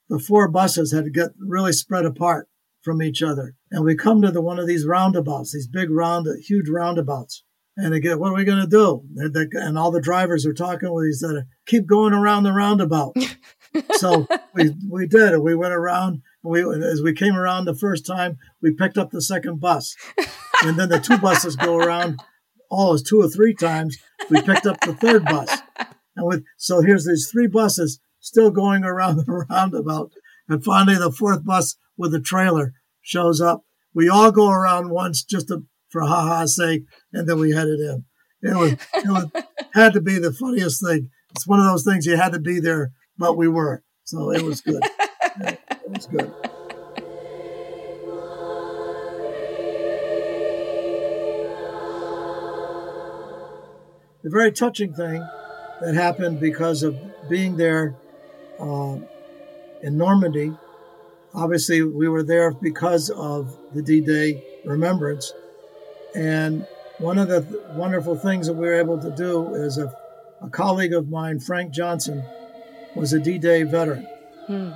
the 0.09 0.19
four 0.19 0.47
buses 0.47 0.93
had 0.93 1.05
to 1.05 1.11
get 1.11 1.29
really 1.39 1.73
spread 1.73 2.05
apart 2.05 2.47
from 2.81 3.01
each 3.01 3.21
other. 3.21 3.55
And 3.71 3.83
we 3.83 3.95
come 3.95 4.21
to 4.21 4.31
the 4.31 4.41
one 4.41 4.59
of 4.59 4.67
these 4.67 4.85
roundabouts, 4.85 5.53
these 5.53 5.67
big 5.67 5.89
round, 5.89 6.27
huge 6.47 6.69
roundabouts. 6.69 7.43
And 7.75 7.93
again, 7.93 8.17
what 8.17 8.31
are 8.31 8.35
we 8.35 8.43
going 8.43 8.61
to 8.61 8.67
do? 8.67 9.03
And 9.53 9.77
all 9.77 9.91
the 9.91 10.01
drivers 10.01 10.47
are 10.47 10.53
talking 10.53 10.91
with 10.91 11.05
each 11.05 11.23
other. 11.23 11.45
Keep 11.67 11.85
going 11.85 12.13
around 12.13 12.43
the 12.43 12.51
roundabout. 12.51 13.15
so 13.91 14.27
we 14.55 14.73
we 14.89 15.05
did. 15.05 15.37
We 15.37 15.53
went 15.53 15.73
around. 15.73 16.23
We 16.43 16.61
as 16.61 17.03
we 17.03 17.13
came 17.13 17.35
around 17.35 17.65
the 17.65 17.75
first 17.75 18.05
time, 18.05 18.37
we 18.63 18.71
picked 18.71 18.97
up 18.97 19.11
the 19.11 19.21
second 19.21 19.59
bus, 19.59 19.95
and 20.63 20.79
then 20.79 20.89
the 20.89 20.99
two 20.99 21.19
buses 21.19 21.55
go 21.55 21.77
around. 21.77 22.19
Oh, 22.69 22.77
Almost 22.77 23.07
two 23.07 23.21
or 23.21 23.29
three 23.29 23.53
times, 23.53 23.97
we 24.29 24.41
picked 24.41 24.65
up 24.65 24.81
the 24.81 24.93
third 24.93 25.25
bus, 25.25 25.61
and 26.15 26.27
with 26.27 26.43
so 26.57 26.81
here's 26.81 27.05
these 27.05 27.29
three 27.31 27.47
buses 27.47 27.99
still 28.19 28.51
going 28.51 28.83
around 28.83 29.17
the 29.25 29.45
roundabout, 29.49 30.11
and 30.49 30.63
finally 30.63 30.97
the 30.97 31.11
fourth 31.11 31.45
bus 31.45 31.77
with 31.97 32.11
the 32.11 32.19
trailer 32.19 32.73
shows 33.01 33.39
up. 33.41 33.63
We 33.93 34.09
all 34.09 34.31
go 34.31 34.49
around 34.49 34.89
once 34.89 35.23
just 35.23 35.47
to, 35.47 35.63
for 35.89 36.01
ha 36.01 36.39
ha's 36.39 36.55
sake, 36.55 36.83
and 37.13 37.27
then 37.27 37.39
we 37.39 37.51
headed 37.51 37.79
in. 37.79 38.05
It 38.41 38.55
was, 38.55 38.73
it 38.73 39.07
was 39.07 39.43
had 39.73 39.93
to 39.93 40.01
be 40.01 40.19
the 40.19 40.33
funniest 40.33 40.85
thing. 40.85 41.09
It's 41.31 41.47
one 41.47 41.59
of 41.59 41.65
those 41.65 41.83
things 41.83 42.05
you 42.05 42.17
had 42.17 42.33
to 42.33 42.39
be 42.39 42.59
there, 42.59 42.91
but 43.17 43.37
we 43.37 43.47
were, 43.47 43.83
so 44.03 44.31
it 44.31 44.41
was 44.41 44.61
good. 44.61 44.83
it 45.41 45.59
was 45.87 46.05
good. 46.05 46.33
The 54.27 54.31
very 54.31 54.51
touching 54.51 54.93
thing 54.93 55.25
that 55.81 55.95
happened 55.95 56.39
because 56.39 56.83
of 56.83 56.97
being 57.29 57.57
there 57.57 57.95
uh, 58.59 58.97
in 59.81 59.97
Normandy 59.97 60.51
obviously 61.37 61.83
we 61.83 62.09
were 62.09 62.23
there 62.23 62.51
because 62.51 63.09
of 63.09 63.55
the 63.73 63.81
D-Day 63.81 64.43
remembrance. 64.65 65.33
And 66.15 66.67
one 66.97 67.17
of 67.19 67.27
the 67.27 67.41
th- 67.41 67.61
wonderful 67.73 68.17
things 68.17 68.47
that 68.47 68.53
we 68.53 68.67
were 68.67 68.79
able 68.79 68.99
to 68.99 69.11
do 69.11 69.53
is 69.53 69.77
a, 69.77 69.93
a 70.41 70.49
colleague 70.49 70.93
of 70.93 71.09
mine, 71.09 71.39
Frank 71.39 71.71
Johnson, 71.71 72.23
was 72.95 73.13
a 73.13 73.19
D-Day 73.19 73.63
veteran. 73.63 74.07
Hmm. 74.47 74.71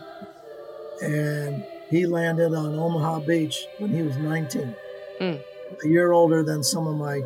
And 1.04 1.66
he 1.90 2.06
landed 2.06 2.54
on 2.54 2.76
Omaha 2.76 3.22
Beach 3.22 3.66
when 3.80 3.92
he 3.92 4.04
was 4.04 4.16
19, 4.18 4.76
hmm. 5.18 5.24
a 5.24 5.88
year 5.88 6.12
older 6.12 6.44
than 6.44 6.64
some 6.64 6.86
of 6.86 6.96
my, 6.96 7.24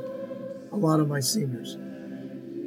a 0.72 0.78
lot 0.78 1.02
of 1.02 1.10
my 1.10 1.20
seniors. 1.20 1.78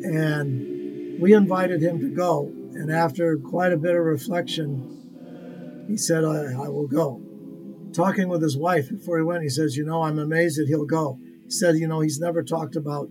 And 0.05 1.21
we 1.21 1.35
invited 1.35 1.83
him 1.83 2.01
to 2.01 2.09
go. 2.09 2.51
And 2.75 2.91
after 2.91 3.37
quite 3.37 3.73
a 3.73 3.77
bit 3.77 3.97
of 3.97 4.05
reflection, 4.05 5.87
he 5.89 5.97
said, 5.97 6.25
I, 6.25 6.53
I 6.53 6.69
will 6.69 6.87
go. 6.87 7.23
Talking 7.93 8.29
with 8.29 8.43
his 8.43 8.57
wife 8.57 8.91
before 8.91 9.19
he 9.19 9.25
went, 9.25 9.43
he 9.43 9.49
says, 9.49 9.77
You 9.77 9.85
know, 9.85 10.03
I'm 10.03 10.19
amazed 10.19 10.59
that 10.59 10.69
he'll 10.69 10.85
go. 10.85 11.19
He 11.45 11.51
said, 11.51 11.77
You 11.77 11.89
know, 11.89 12.01
he's 12.01 12.21
never 12.21 12.43
talked 12.43 12.77
about 12.77 13.09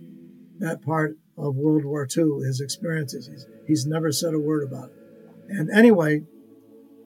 that 0.60 0.82
part 0.82 1.16
of 1.36 1.56
World 1.56 1.84
War 1.84 2.06
II, 2.16 2.46
his 2.46 2.60
experiences. 2.60 3.28
He's, 3.28 3.46
he's 3.66 3.86
never 3.86 4.12
said 4.12 4.34
a 4.34 4.38
word 4.38 4.62
about 4.62 4.90
it. 4.90 4.96
And 5.48 5.70
anyway, 5.70 6.22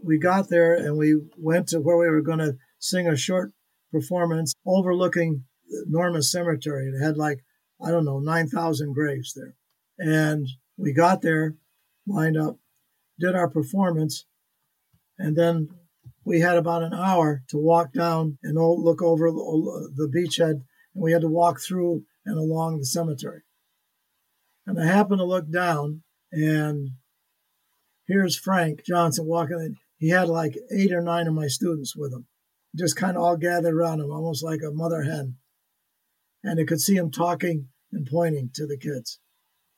we 0.03 0.19
got 0.19 0.49
there 0.49 0.75
and 0.75 0.97
we 0.97 1.21
went 1.39 1.69
to 1.69 1.81
where 1.81 1.97
we 1.97 2.09
were 2.09 2.23
going 2.23 2.39
to 2.39 2.57
sing 2.79 3.07
a 3.07 3.17
short 3.17 3.53
performance 3.91 4.55
overlooking 4.67 5.45
Normandy 5.87 6.23
Cemetery. 6.23 6.89
It 6.89 7.03
had 7.03 7.17
like, 7.17 7.45
I 7.85 7.91
don't 7.91 8.05
know, 8.05 8.19
9,000 8.19 8.95
graves 8.95 9.35
there. 9.35 9.55
And 9.99 10.49
we 10.77 10.93
got 10.93 11.23
there, 11.23 11.57
lined 12.07 12.37
up, 12.37 12.59
did 13.19 13.35
our 13.35 13.49
performance, 13.49 14.25
and 15.19 15.37
then 15.37 15.69
we 16.25 16.41
had 16.41 16.57
about 16.57 16.83
an 16.83 16.95
hour 16.95 17.43
to 17.49 17.59
walk 17.59 17.93
down 17.93 18.39
and 18.43 18.57
look 18.57 19.03
over 19.03 19.31
the 19.31 20.11
beachhead, 20.15 20.63
and 20.95 21.03
we 21.03 21.13
had 21.13 21.23
to 21.23 21.29
walk 21.29 21.61
through 21.61 22.05
and 22.25 22.39
along 22.39 22.79
the 22.79 22.87
cemetery. 22.87 23.43
And 24.67 24.81
I 24.81 24.87
happened 24.87 25.19
to 25.19 25.25
look 25.25 25.51
down, 25.51 26.03
and 26.31 26.91
here's 28.07 28.39
Frank 28.39 28.85
Johnson 28.87 29.27
walking 29.27 29.61
in. 29.61 29.77
He 29.99 30.11
had 30.11 30.29
like 30.29 30.57
eight 30.75 30.93
or 30.93 31.03
nine 31.03 31.27
of 31.27 31.35
my 31.35 31.49
students 31.49 31.97
with 31.97 32.13
him, 32.13 32.27
just 32.77 32.97
kind 32.97 33.17
of 33.17 33.23
all 33.23 33.37
gathered 33.37 33.75
around 33.75 34.01
him, 34.01 34.11
almost 34.11 34.43
like 34.43 34.61
a 34.67 34.73
mother 34.73 35.03
hen. 35.03 35.37
And 36.45 36.61
I 36.61 36.65
could 36.65 36.81
see 36.81 36.97
him 36.97 37.11
talking 37.11 37.69
and 37.93 38.07
pointing 38.07 38.51
to 38.55 38.67
the 38.67 38.77
kids. 38.77 39.21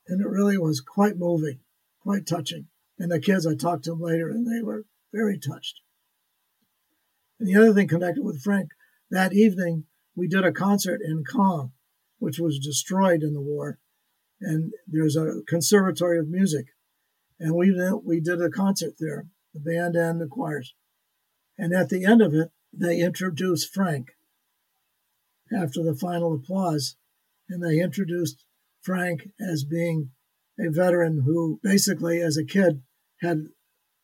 And 0.07 0.21
it 0.21 0.29
really 0.29 0.59
was 0.59 0.81
quite 0.81 1.17
moving, 1.17 1.61
quite 2.01 2.27
touching. 2.27 2.67
And 2.99 3.11
the 3.11 3.21
kids, 3.21 3.47
I 3.47 3.55
talked 3.55 3.85
to 3.85 3.91
them 3.91 4.01
later, 4.01 4.29
and 4.29 4.47
they 4.47 4.63
were 4.63 4.85
very 5.13 5.39
touched. 5.39 5.81
And 7.39 7.49
the 7.49 7.57
other 7.57 7.75
thing 7.75 7.89
connected 7.89 8.25
with 8.25 8.43
Frank, 8.43 8.71
that 9.11 9.33
evening 9.33 9.85
we 10.15 10.29
did 10.29 10.45
a 10.45 10.53
concert 10.53 11.01
in 11.05 11.25
Caen, 11.25 11.73
which 12.19 12.39
was 12.39 12.59
destroyed 12.59 13.23
in 13.23 13.35
the 13.35 13.41
war. 13.41 13.79
And 14.41 14.73
there's 14.87 15.17
a 15.17 15.43
conservatory 15.47 16.19
of 16.19 16.29
music. 16.29 16.67
And 17.41 17.55
we, 17.55 17.75
we 18.05 18.21
did 18.21 18.41
a 18.41 18.51
concert 18.51 18.95
there, 18.99 19.27
the 19.53 19.61
band 19.61 19.97
and 19.97 20.21
the 20.21 20.27
choirs. 20.27 20.75
And 21.59 21.73
at 21.73 21.89
the 21.89 22.05
end 22.05 22.23
of 22.23 22.35
it, 22.35 22.51
they 22.73 23.01
introduced 23.01 23.73
Frank 23.73 24.09
after 25.53 25.83
the 25.83 25.95
final 25.95 26.35
applause. 26.35 26.97
And 27.49 27.63
they 27.63 27.81
introduced 27.81 28.44
Frank 28.85 29.29
as 29.41 29.65
being 29.65 30.11
a 30.59 30.71
veteran 30.71 31.23
who 31.25 31.59
basically, 31.63 32.21
as 32.21 32.37
a 32.37 32.45
kid, 32.45 32.83
had 33.21 33.47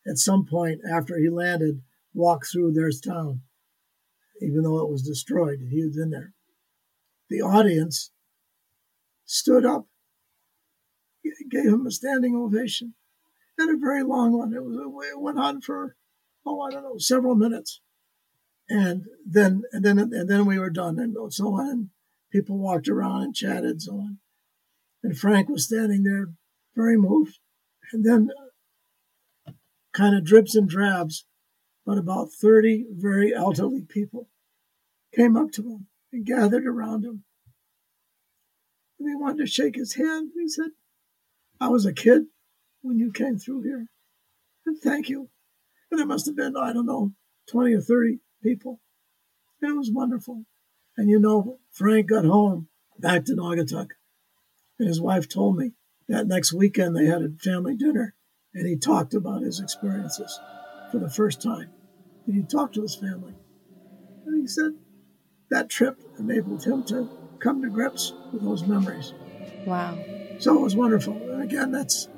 at 0.07 0.17
some 0.17 0.45
point 0.45 0.81
after 0.91 1.17
he 1.17 1.29
landed, 1.29 1.81
walked 2.13 2.47
through 2.51 2.73
their 2.73 2.91
town, 2.91 3.41
even 4.41 4.63
though 4.63 4.79
it 4.79 4.89
was 4.89 5.03
destroyed. 5.03 5.59
He 5.69 5.85
was 5.85 5.97
in 5.97 6.09
there. 6.09 6.33
The 7.29 7.41
audience 7.41 8.11
stood 9.25 9.65
up, 9.65 9.87
gave 11.49 11.65
him 11.65 11.85
a 11.85 11.91
standing 11.91 12.35
ovation, 12.35 12.95
and 13.57 13.69
a 13.69 13.79
very 13.79 14.03
long 14.03 14.37
one. 14.37 14.53
It 14.53 14.63
was 14.63 14.75
it 15.07 15.19
went 15.19 15.39
on 15.39 15.61
for 15.61 15.95
oh 16.45 16.61
I 16.61 16.71
don't 16.71 16.83
know 16.83 16.97
several 16.97 17.35
minutes, 17.35 17.79
and 18.67 19.05
then 19.25 19.61
and 19.71 19.85
then 19.85 19.99
and 19.99 20.29
then 20.29 20.45
we 20.45 20.59
were 20.59 20.69
done 20.69 20.99
and 20.99 21.15
so 21.31 21.53
on. 21.53 21.69
And 21.69 21.89
people 22.31 22.57
walked 22.57 22.89
around 22.89 23.21
and 23.21 23.35
chatted 23.35 23.81
so 23.81 23.93
on, 23.93 24.17
and 25.03 25.17
Frank 25.17 25.49
was 25.49 25.65
standing 25.65 26.03
there, 26.03 26.27
very 26.75 26.97
moved, 26.97 27.39
and 27.91 28.05
then 28.05 28.29
kind 29.93 30.15
of 30.15 30.23
drips 30.23 30.55
and 30.55 30.69
drabs, 30.69 31.25
but 31.85 31.97
about 31.97 32.29
30 32.31 32.85
very 32.91 33.33
elderly 33.33 33.81
people 33.81 34.29
came 35.13 35.35
up 35.35 35.51
to 35.51 35.63
him 35.63 35.87
and 36.13 36.25
gathered 36.25 36.65
around 36.65 37.03
him. 37.03 37.23
And 38.99 39.09
they 39.09 39.15
wanted 39.15 39.39
to 39.39 39.47
shake 39.47 39.75
his 39.75 39.95
hand. 39.95 40.31
He 40.35 40.47
said, 40.47 40.71
I 41.59 41.67
was 41.69 41.85
a 41.85 41.93
kid 41.93 42.23
when 42.81 42.97
you 42.97 43.11
came 43.11 43.37
through 43.37 43.63
here. 43.63 43.87
And 44.65 44.77
thank 44.77 45.09
you. 45.09 45.29
And 45.89 45.99
there 45.99 46.07
must 46.07 46.27
have 46.27 46.35
been, 46.35 46.55
I 46.55 46.71
don't 46.71 46.85
know, 46.85 47.11
20 47.49 47.73
or 47.73 47.81
30 47.81 48.19
people. 48.43 48.79
And 49.61 49.71
it 49.71 49.77
was 49.77 49.91
wonderful. 49.91 50.45
And 50.95 51.09
you 51.09 51.19
know, 51.19 51.59
Frank 51.71 52.09
got 52.09 52.25
home 52.25 52.67
back 52.99 53.25
to 53.25 53.33
Naugatuck. 53.33 53.89
And 54.81 54.87
his 54.87 54.99
wife 54.99 55.29
told 55.29 55.57
me 55.57 55.73
that 56.07 56.25
next 56.25 56.53
weekend 56.53 56.95
they 56.95 57.05
had 57.05 57.21
a 57.21 57.29
family 57.43 57.75
dinner 57.75 58.15
and 58.51 58.67
he 58.67 58.75
talked 58.75 59.13
about 59.13 59.43
his 59.43 59.59
experiences 59.59 60.39
for 60.91 60.97
the 60.97 61.07
first 61.07 61.39
time. 61.39 61.69
And 62.25 62.35
he 62.35 62.41
talked 62.41 62.73
to 62.73 62.81
his 62.81 62.95
family. 62.95 63.35
And 64.25 64.41
he 64.41 64.47
said 64.47 64.71
that 65.51 65.69
trip 65.69 66.01
enabled 66.17 66.63
him 66.63 66.83
to 66.85 67.07
come 67.37 67.61
to 67.61 67.69
grips 67.69 68.13
with 68.33 68.41
those 68.41 68.63
memories. 68.63 69.13
Wow. 69.67 69.99
So 70.39 70.57
it 70.57 70.61
was 70.61 70.75
wonderful. 70.75 71.13
And 71.13 71.43
again, 71.43 71.71
that's 71.71 72.09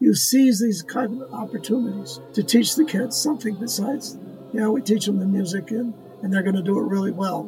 you 0.00 0.12
seize 0.12 0.60
these 0.60 0.82
kind 0.82 1.22
of 1.22 1.32
opportunities 1.32 2.18
to 2.32 2.42
teach 2.42 2.74
the 2.74 2.84
kids 2.84 3.16
something 3.16 3.54
besides, 3.60 4.18
you 4.52 4.58
know, 4.58 4.72
we 4.72 4.82
teach 4.82 5.06
them 5.06 5.20
the 5.20 5.26
music 5.26 5.70
and, 5.70 5.94
and 6.24 6.34
they're 6.34 6.42
going 6.42 6.56
to 6.56 6.64
do 6.64 6.80
it 6.80 6.88
really 6.88 7.12
well. 7.12 7.44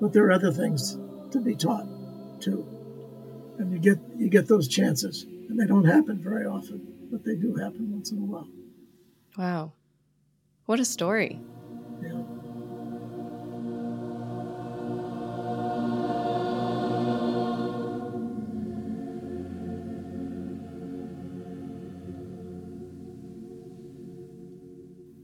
But 0.00 0.12
there 0.12 0.26
are 0.26 0.30
other 0.30 0.52
things 0.52 0.96
to 1.32 1.40
be 1.40 1.56
taught 1.56 1.88
too. 2.40 2.71
And 3.58 3.72
you 3.72 3.78
get 3.78 3.98
you 4.16 4.28
get 4.28 4.48
those 4.48 4.68
chances, 4.68 5.24
and 5.24 5.58
they 5.58 5.66
don't 5.66 5.84
happen 5.84 6.22
very 6.22 6.46
often 6.46 6.92
but 7.12 7.24
they 7.24 7.34
do 7.34 7.54
happen 7.54 7.92
once 7.92 8.10
in 8.10 8.18
a 8.18 8.22
while. 8.22 8.48
Wow. 9.36 9.74
What 10.64 10.80
a 10.80 10.84
story. 10.84 11.38
Yeah. 12.02 12.22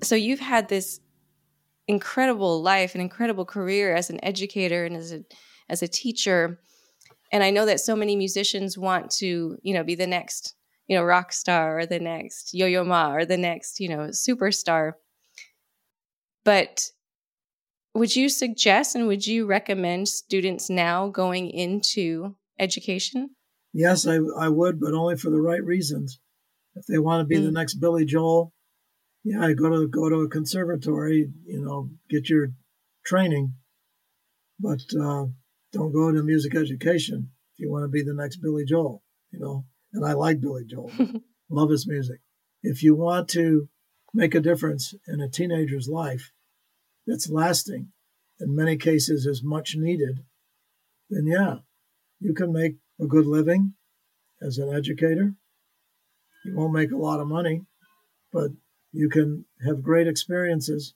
So 0.02 0.14
you've 0.14 0.40
had 0.40 0.68
this 0.68 1.00
incredible 1.86 2.62
life, 2.62 2.94
an 2.94 3.00
incredible 3.00 3.46
career 3.46 3.94
as 3.94 4.10
an 4.10 4.22
educator 4.22 4.84
and 4.84 4.94
as 4.94 5.12
a 5.12 5.24
as 5.70 5.82
a 5.82 5.88
teacher. 5.88 6.60
And 7.30 7.42
I 7.42 7.50
know 7.50 7.66
that 7.66 7.80
so 7.80 7.94
many 7.94 8.16
musicians 8.16 8.78
want 8.78 9.10
to, 9.12 9.58
you 9.62 9.74
know, 9.74 9.84
be 9.84 9.94
the 9.94 10.06
next 10.06 10.54
you 10.88 10.96
know, 10.96 11.04
rock 11.04 11.34
star 11.34 11.78
or 11.78 11.84
the 11.84 12.00
next 12.00 12.54
Yo 12.54 12.66
Yo 12.66 12.82
Ma 12.82 13.12
or 13.12 13.26
the 13.26 13.36
next, 13.36 13.78
you 13.78 13.90
know, 13.90 14.08
superstar. 14.08 14.92
But 16.44 16.90
Would 17.94 18.16
you 18.16 18.28
suggest 18.28 18.94
and 18.94 19.06
would 19.06 19.26
you 19.26 19.44
recommend 19.44 20.08
students 20.08 20.70
now 20.70 21.08
going 21.08 21.50
into 21.50 22.36
education? 22.58 23.30
Yes, 23.72 24.06
I, 24.06 24.18
I 24.38 24.48
would, 24.48 24.80
but 24.80 24.94
only 24.94 25.16
for 25.16 25.30
the 25.30 25.40
right 25.40 25.62
reasons. 25.62 26.20
If 26.74 26.86
they 26.86 26.98
want 26.98 27.20
to 27.20 27.26
be 27.26 27.36
mm. 27.36 27.44
the 27.44 27.52
next 27.52 27.74
Billy 27.74 28.04
Joel, 28.04 28.52
yeah, 29.24 29.52
go 29.52 29.68
to 29.68 29.88
go 29.88 30.08
to 30.08 30.20
a 30.20 30.28
conservatory, 30.28 31.28
you 31.44 31.60
know, 31.60 31.90
get 32.08 32.30
your 32.30 32.52
training, 33.04 33.54
but 34.58 34.80
uh, 34.98 35.26
don't 35.78 35.92
go 35.92 36.08
into 36.08 36.24
music 36.24 36.56
education 36.56 37.30
if 37.54 37.60
you 37.60 37.70
want 37.70 37.84
to 37.84 37.88
be 37.88 38.02
the 38.02 38.12
next 38.12 38.38
Billy 38.38 38.64
Joel, 38.64 39.02
you 39.30 39.38
know. 39.38 39.64
And 39.92 40.04
I 40.04 40.12
like 40.12 40.40
Billy 40.40 40.64
Joel, 40.64 40.90
love 41.50 41.70
his 41.70 41.86
music. 41.86 42.20
If 42.62 42.82
you 42.82 42.96
want 42.96 43.28
to 43.30 43.68
make 44.12 44.34
a 44.34 44.40
difference 44.40 44.94
in 45.06 45.20
a 45.20 45.28
teenager's 45.28 45.88
life 45.88 46.32
that's 47.06 47.30
lasting, 47.30 47.92
in 48.40 48.56
many 48.56 48.76
cases 48.76 49.24
is 49.24 49.42
much 49.42 49.76
needed, 49.76 50.24
then 51.10 51.26
yeah, 51.26 51.58
you 52.18 52.34
can 52.34 52.52
make 52.52 52.76
a 53.00 53.06
good 53.06 53.26
living 53.26 53.74
as 54.42 54.58
an 54.58 54.74
educator. 54.74 55.34
You 56.44 56.56
won't 56.56 56.72
make 56.72 56.90
a 56.90 56.96
lot 56.96 57.20
of 57.20 57.28
money, 57.28 57.62
but 58.32 58.50
you 58.92 59.08
can 59.08 59.44
have 59.64 59.82
great 59.82 60.08
experiences. 60.08 60.94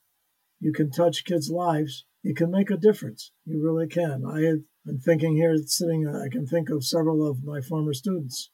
You 0.59 0.73
can 0.73 0.90
touch 0.90 1.25
kids' 1.25 1.51
lives. 1.51 2.05
You 2.22 2.35
can 2.35 2.50
make 2.50 2.70
a 2.70 2.76
difference. 2.76 3.32
You 3.44 3.62
really 3.62 3.88
can. 3.88 4.24
I 4.26 4.40
been 4.85 5.00
thinking 5.00 5.37
here, 5.37 5.56
sitting, 5.66 6.06
I 6.08 6.28
can 6.28 6.46
think 6.46 6.70
of 6.70 6.85
several 6.85 7.28
of 7.28 7.44
my 7.44 7.61
former 7.61 7.94
students 7.94 8.50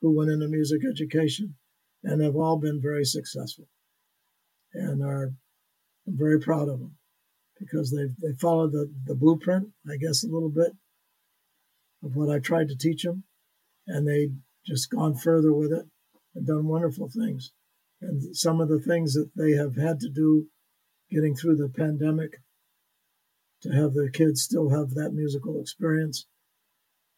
who 0.00 0.16
went 0.16 0.30
into 0.30 0.48
music 0.48 0.82
education 0.88 1.56
and 2.02 2.22
have 2.22 2.36
all 2.36 2.58
been 2.58 2.80
very 2.80 3.04
successful 3.04 3.66
and 4.72 5.02
are 5.02 5.32
I'm 6.06 6.16
very 6.16 6.40
proud 6.40 6.68
of 6.68 6.80
them 6.80 6.96
because 7.58 7.90
they 7.90 8.06
they 8.20 8.34
followed 8.36 8.72
the, 8.72 8.90
the 9.04 9.14
blueprint, 9.14 9.68
I 9.88 9.96
guess, 9.96 10.24
a 10.24 10.32
little 10.32 10.50
bit 10.50 10.72
of 12.02 12.16
what 12.16 12.30
I 12.30 12.38
tried 12.38 12.68
to 12.68 12.76
teach 12.76 13.02
them, 13.02 13.24
and 13.86 14.06
they 14.06 14.30
just 14.66 14.90
gone 14.90 15.14
further 15.14 15.52
with 15.52 15.72
it 15.72 15.86
and 16.34 16.46
done 16.46 16.66
wonderful 16.66 17.08
things. 17.08 17.52
And 18.00 18.34
some 18.34 18.60
of 18.60 18.68
the 18.68 18.80
things 18.80 19.12
that 19.12 19.30
they 19.36 19.52
have 19.52 19.76
had 19.76 20.00
to 20.00 20.08
do 20.08 20.46
getting 21.10 21.34
through 21.34 21.56
the 21.56 21.68
pandemic 21.68 22.40
to 23.62 23.70
have 23.70 23.92
the 23.92 24.10
kids 24.12 24.42
still 24.42 24.70
have 24.70 24.90
that 24.90 25.12
musical 25.12 25.60
experience, 25.60 26.26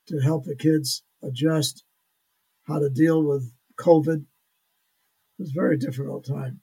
to 0.08 0.20
help 0.20 0.44
the 0.44 0.56
kids 0.56 1.02
adjust 1.22 1.84
how 2.66 2.78
to 2.78 2.90
deal 2.90 3.22
with 3.22 3.52
COVID. 3.78 4.22
It 4.22 5.38
was 5.38 5.50
a 5.50 5.60
very 5.60 5.76
difficult 5.76 6.26
time. 6.26 6.60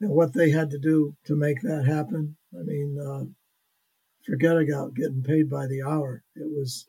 And 0.00 0.10
what 0.10 0.32
they 0.32 0.50
had 0.50 0.70
to 0.70 0.78
do 0.78 1.16
to 1.26 1.36
make 1.36 1.60
that 1.62 1.84
happen, 1.86 2.36
I 2.52 2.62
mean, 2.64 2.98
uh, 2.98 3.24
forget 4.26 4.56
about 4.56 4.94
getting 4.94 5.22
paid 5.22 5.48
by 5.48 5.66
the 5.66 5.82
hour. 5.82 6.24
It 6.34 6.50
was, 6.50 6.86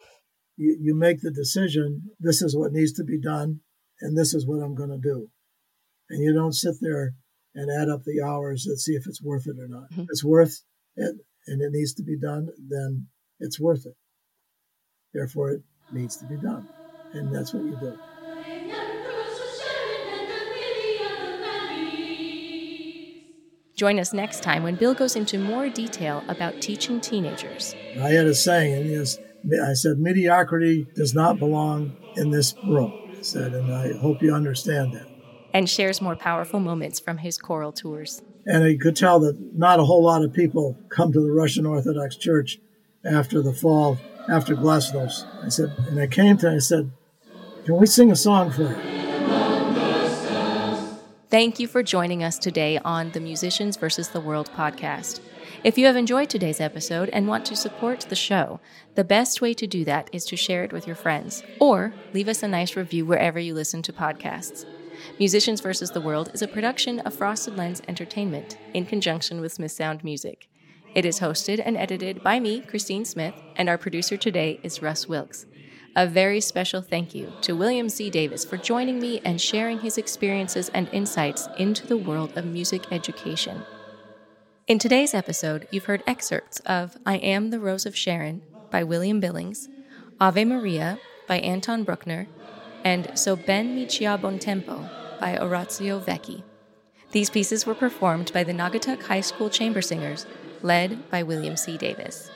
you, 0.57 0.77
you 0.79 0.95
make 0.95 1.21
the 1.21 1.31
decision, 1.31 2.09
this 2.19 2.41
is 2.41 2.55
what 2.55 2.71
needs 2.71 2.93
to 2.93 3.03
be 3.03 3.19
done, 3.19 3.59
and 4.01 4.17
this 4.17 4.33
is 4.33 4.47
what 4.47 4.63
I'm 4.63 4.75
going 4.75 4.89
to 4.89 4.97
do. 4.97 5.29
And 6.09 6.23
you 6.23 6.33
don't 6.33 6.53
sit 6.53 6.75
there 6.81 7.13
and 7.53 7.69
add 7.69 7.89
up 7.89 8.03
the 8.03 8.21
hours 8.21 8.65
and 8.65 8.79
see 8.79 8.93
if 8.93 9.05
it's 9.05 9.21
worth 9.21 9.47
it 9.47 9.59
or 9.59 9.67
not. 9.67 9.91
Mm-hmm. 9.91 10.05
It's 10.09 10.23
worth 10.23 10.63
it 10.95 11.15
and 11.47 11.61
it 11.61 11.71
needs 11.71 11.93
to 11.95 12.03
be 12.03 12.17
done, 12.17 12.49
then 12.69 13.07
it's 13.39 13.59
worth 13.59 13.85
it. 13.85 13.95
Therefore, 15.13 15.51
it 15.51 15.61
needs 15.91 16.17
to 16.17 16.25
be 16.25 16.37
done. 16.37 16.67
And 17.13 17.33
that's 17.33 17.53
what 17.53 17.63
you 17.63 17.77
do. 17.79 17.97
Join 23.75 23.99
us 23.99 24.13
next 24.13 24.43
time 24.43 24.63
when 24.63 24.75
Bill 24.75 24.93
goes 24.93 25.15
into 25.15 25.39
more 25.39 25.67
detail 25.67 26.23
about 26.27 26.61
teaching 26.61 27.01
teenagers. 27.01 27.75
I 27.99 28.09
had 28.09 28.27
a 28.27 28.35
saying, 28.35 28.73
and 28.73 28.89
yes, 28.89 29.17
I 29.63 29.73
said, 29.73 29.97
mediocrity 29.97 30.87
does 30.95 31.13
not 31.13 31.39
belong 31.39 31.95
in 32.15 32.29
this 32.29 32.55
room. 32.63 32.93
I 33.09 33.21
said, 33.21 33.51
and 33.51 33.73
I 33.73 33.97
hope 33.99 34.21
you 34.21 34.33
understand 34.33 34.93
that. 34.93 35.07
And 35.53 35.69
shares 35.69 36.01
more 36.01 36.15
powerful 36.15 36.59
moments 36.59 36.99
from 36.99 37.17
his 37.17 37.37
choral 37.37 37.71
tours. 37.71 38.21
And 38.45 38.65
you 38.65 38.77
could 38.77 38.95
tell 38.95 39.19
that 39.21 39.57
not 39.57 39.79
a 39.79 39.85
whole 39.85 40.03
lot 40.03 40.23
of 40.23 40.33
people 40.33 40.77
come 40.89 41.11
to 41.13 41.21
the 41.21 41.31
Russian 41.31 41.65
Orthodox 41.65 42.15
Church 42.15 42.59
after 43.05 43.41
the 43.41 43.53
fall, 43.53 43.97
after 44.29 44.55
Glasnost. 44.55 45.25
I 45.43 45.49
said, 45.49 45.73
and 45.87 45.99
I 45.99 46.07
came 46.07 46.37
to, 46.37 46.51
I 46.51 46.59
said, 46.59 46.91
can 47.65 47.77
we 47.77 47.85
sing 47.85 48.11
a 48.11 48.15
song 48.15 48.51
for 48.51 48.63
you? 48.63 48.93
Thank 51.29 51.59
you 51.59 51.67
for 51.67 51.81
joining 51.81 52.23
us 52.23 52.37
today 52.37 52.77
on 52.85 53.11
the 53.11 53.19
Musicians 53.19 53.75
versus 53.77 54.09
the 54.09 54.21
World 54.21 54.51
podcast. 54.55 55.19
If 55.63 55.77
you 55.79 55.87
have 55.87 55.95
enjoyed 55.95 56.29
today's 56.29 56.61
episode 56.61 57.09
and 57.09 57.27
want 57.27 57.45
to 57.45 57.55
support 57.55 58.01
the 58.01 58.15
show, 58.15 58.59
the 58.93 59.03
best 59.03 59.41
way 59.41 59.53
to 59.55 59.65
do 59.65 59.83
that 59.85 60.09
is 60.11 60.25
to 60.25 60.35
share 60.35 60.63
it 60.63 60.71
with 60.71 60.85
your 60.85 60.95
friends 60.95 61.41
or 61.59 61.93
leave 62.13 62.27
us 62.27 62.43
a 62.43 62.47
nice 62.47 62.75
review 62.75 63.05
wherever 63.05 63.39
you 63.39 63.55
listen 63.55 63.81
to 63.81 63.93
podcasts. 63.93 64.65
Musicians 65.19 65.61
versus 65.61 65.91
the 65.91 66.01
World 66.01 66.31
is 66.33 66.41
a 66.41 66.47
production 66.47 66.99
of 67.01 67.13
Frosted 67.13 67.55
Lens 67.55 67.83
Entertainment 67.87 68.57
in 68.73 68.83
conjunction 68.83 69.41
with 69.41 69.53
Smith 69.53 69.71
Sound 69.71 70.03
Music. 70.03 70.49
It 70.95 71.05
is 71.05 71.19
hosted 71.19 71.61
and 71.63 71.77
edited 71.77 72.23
by 72.23 72.39
me, 72.39 72.61
Christine 72.61 73.05
Smith, 73.05 73.35
and 73.55 73.69
our 73.69 73.77
producer 73.77 74.17
today 74.17 74.59
is 74.63 74.81
Russ 74.81 75.07
Wilkes. 75.07 75.45
A 75.95 76.07
very 76.07 76.41
special 76.41 76.81
thank 76.81 77.13
you 77.13 77.31
to 77.41 77.55
William 77.55 77.89
C. 77.89 78.09
Davis 78.09 78.43
for 78.43 78.57
joining 78.57 78.99
me 78.99 79.21
and 79.23 79.39
sharing 79.39 79.81
his 79.81 79.99
experiences 79.99 80.69
and 80.69 80.89
insights 80.91 81.47
into 81.59 81.85
the 81.85 81.97
world 81.97 82.35
of 82.35 82.45
music 82.45 82.91
education. 82.91 83.61
In 84.65 84.79
today's 84.79 85.13
episode, 85.13 85.67
you've 85.69 85.85
heard 85.85 86.01
excerpts 86.07 86.59
of 86.61 86.97
I 87.05 87.17
Am 87.17 87.51
the 87.51 87.59
Rose 87.59 87.85
of 87.85 87.95
Sharon 87.95 88.41
by 88.71 88.83
William 88.83 89.19
Billings, 89.19 89.69
Ave 90.19 90.43
Maria 90.43 90.97
by 91.27 91.37
Anton 91.37 91.83
Bruckner, 91.83 92.27
and 92.83 93.11
So 93.13 93.35
ben 93.35 93.75
mi 93.75 93.85
ch'ha 93.85 94.19
bon 94.19 94.39
tempo 94.39 94.89
by 95.23 95.37
Orazio 95.37 96.01
Vecchi. 96.01 96.43
These 97.13 97.29
pieces 97.29 97.65
were 97.65 97.75
performed 97.75 98.33
by 98.33 98.43
the 98.43 98.51
Naugatuck 98.51 99.03
High 99.03 99.21
School 99.21 99.49
Chamber 99.49 99.81
Singers, 99.81 100.25
led 100.61 101.09
by 101.09 101.23
William 101.23 101.55
C. 101.55 101.77
Davis. 101.77 102.29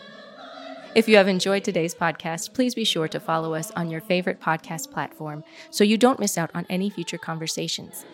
If 0.96 1.10
you 1.10 1.18
have 1.18 1.28
enjoyed 1.28 1.66
today's 1.66 1.94
podcast, 1.94 2.54
please 2.54 2.74
be 2.74 2.86
sure 2.86 3.10
to 3.10 3.20
follow 3.20 3.54
us 3.54 3.72
on 3.72 3.92
your 3.92 4.00
favorite 4.00 4.40
podcast 4.40 4.90
platform 4.90 5.44
so 5.70 5.84
you 5.84 5.98
don't 5.98 6.22
miss 6.22 6.38
out 6.38 6.50
on 6.56 6.66
any 6.70 6.90
future 6.90 7.18
conversations. 7.18 8.06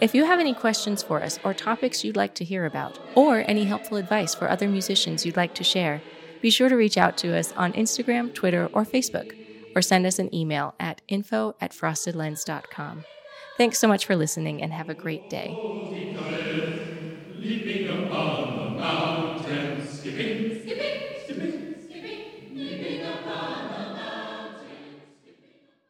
If 0.00 0.14
you 0.14 0.24
have 0.24 0.40
any 0.40 0.54
questions 0.54 1.02
for 1.02 1.22
us 1.22 1.38
or 1.44 1.52
topics 1.52 2.02
you'd 2.02 2.16
like 2.16 2.34
to 2.36 2.44
hear 2.44 2.64
about, 2.64 2.98
or 3.14 3.44
any 3.46 3.64
helpful 3.64 3.98
advice 3.98 4.34
for 4.34 4.48
other 4.48 4.66
musicians 4.66 5.26
you'd 5.26 5.36
like 5.36 5.52
to 5.56 5.62
share, 5.62 6.00
be 6.40 6.48
sure 6.48 6.70
to 6.70 6.76
reach 6.76 6.96
out 6.96 7.18
to 7.18 7.36
us 7.36 7.52
on 7.52 7.74
Instagram, 7.74 8.32
Twitter, 8.32 8.70
or 8.72 8.86
Facebook, 8.86 9.36
or 9.76 9.82
send 9.82 10.06
us 10.06 10.18
an 10.18 10.34
email 10.34 10.74
at 10.80 11.02
info 11.06 11.54
at 11.60 11.72
frostedlens.com. 11.72 13.04
Thanks 13.56 13.78
so 13.78 13.88
much 13.88 14.04
for 14.06 14.16
listening 14.16 14.62
and 14.62 14.72
have 14.72 14.88
a 14.88 14.94
great 14.94 15.28
day. 15.28 15.60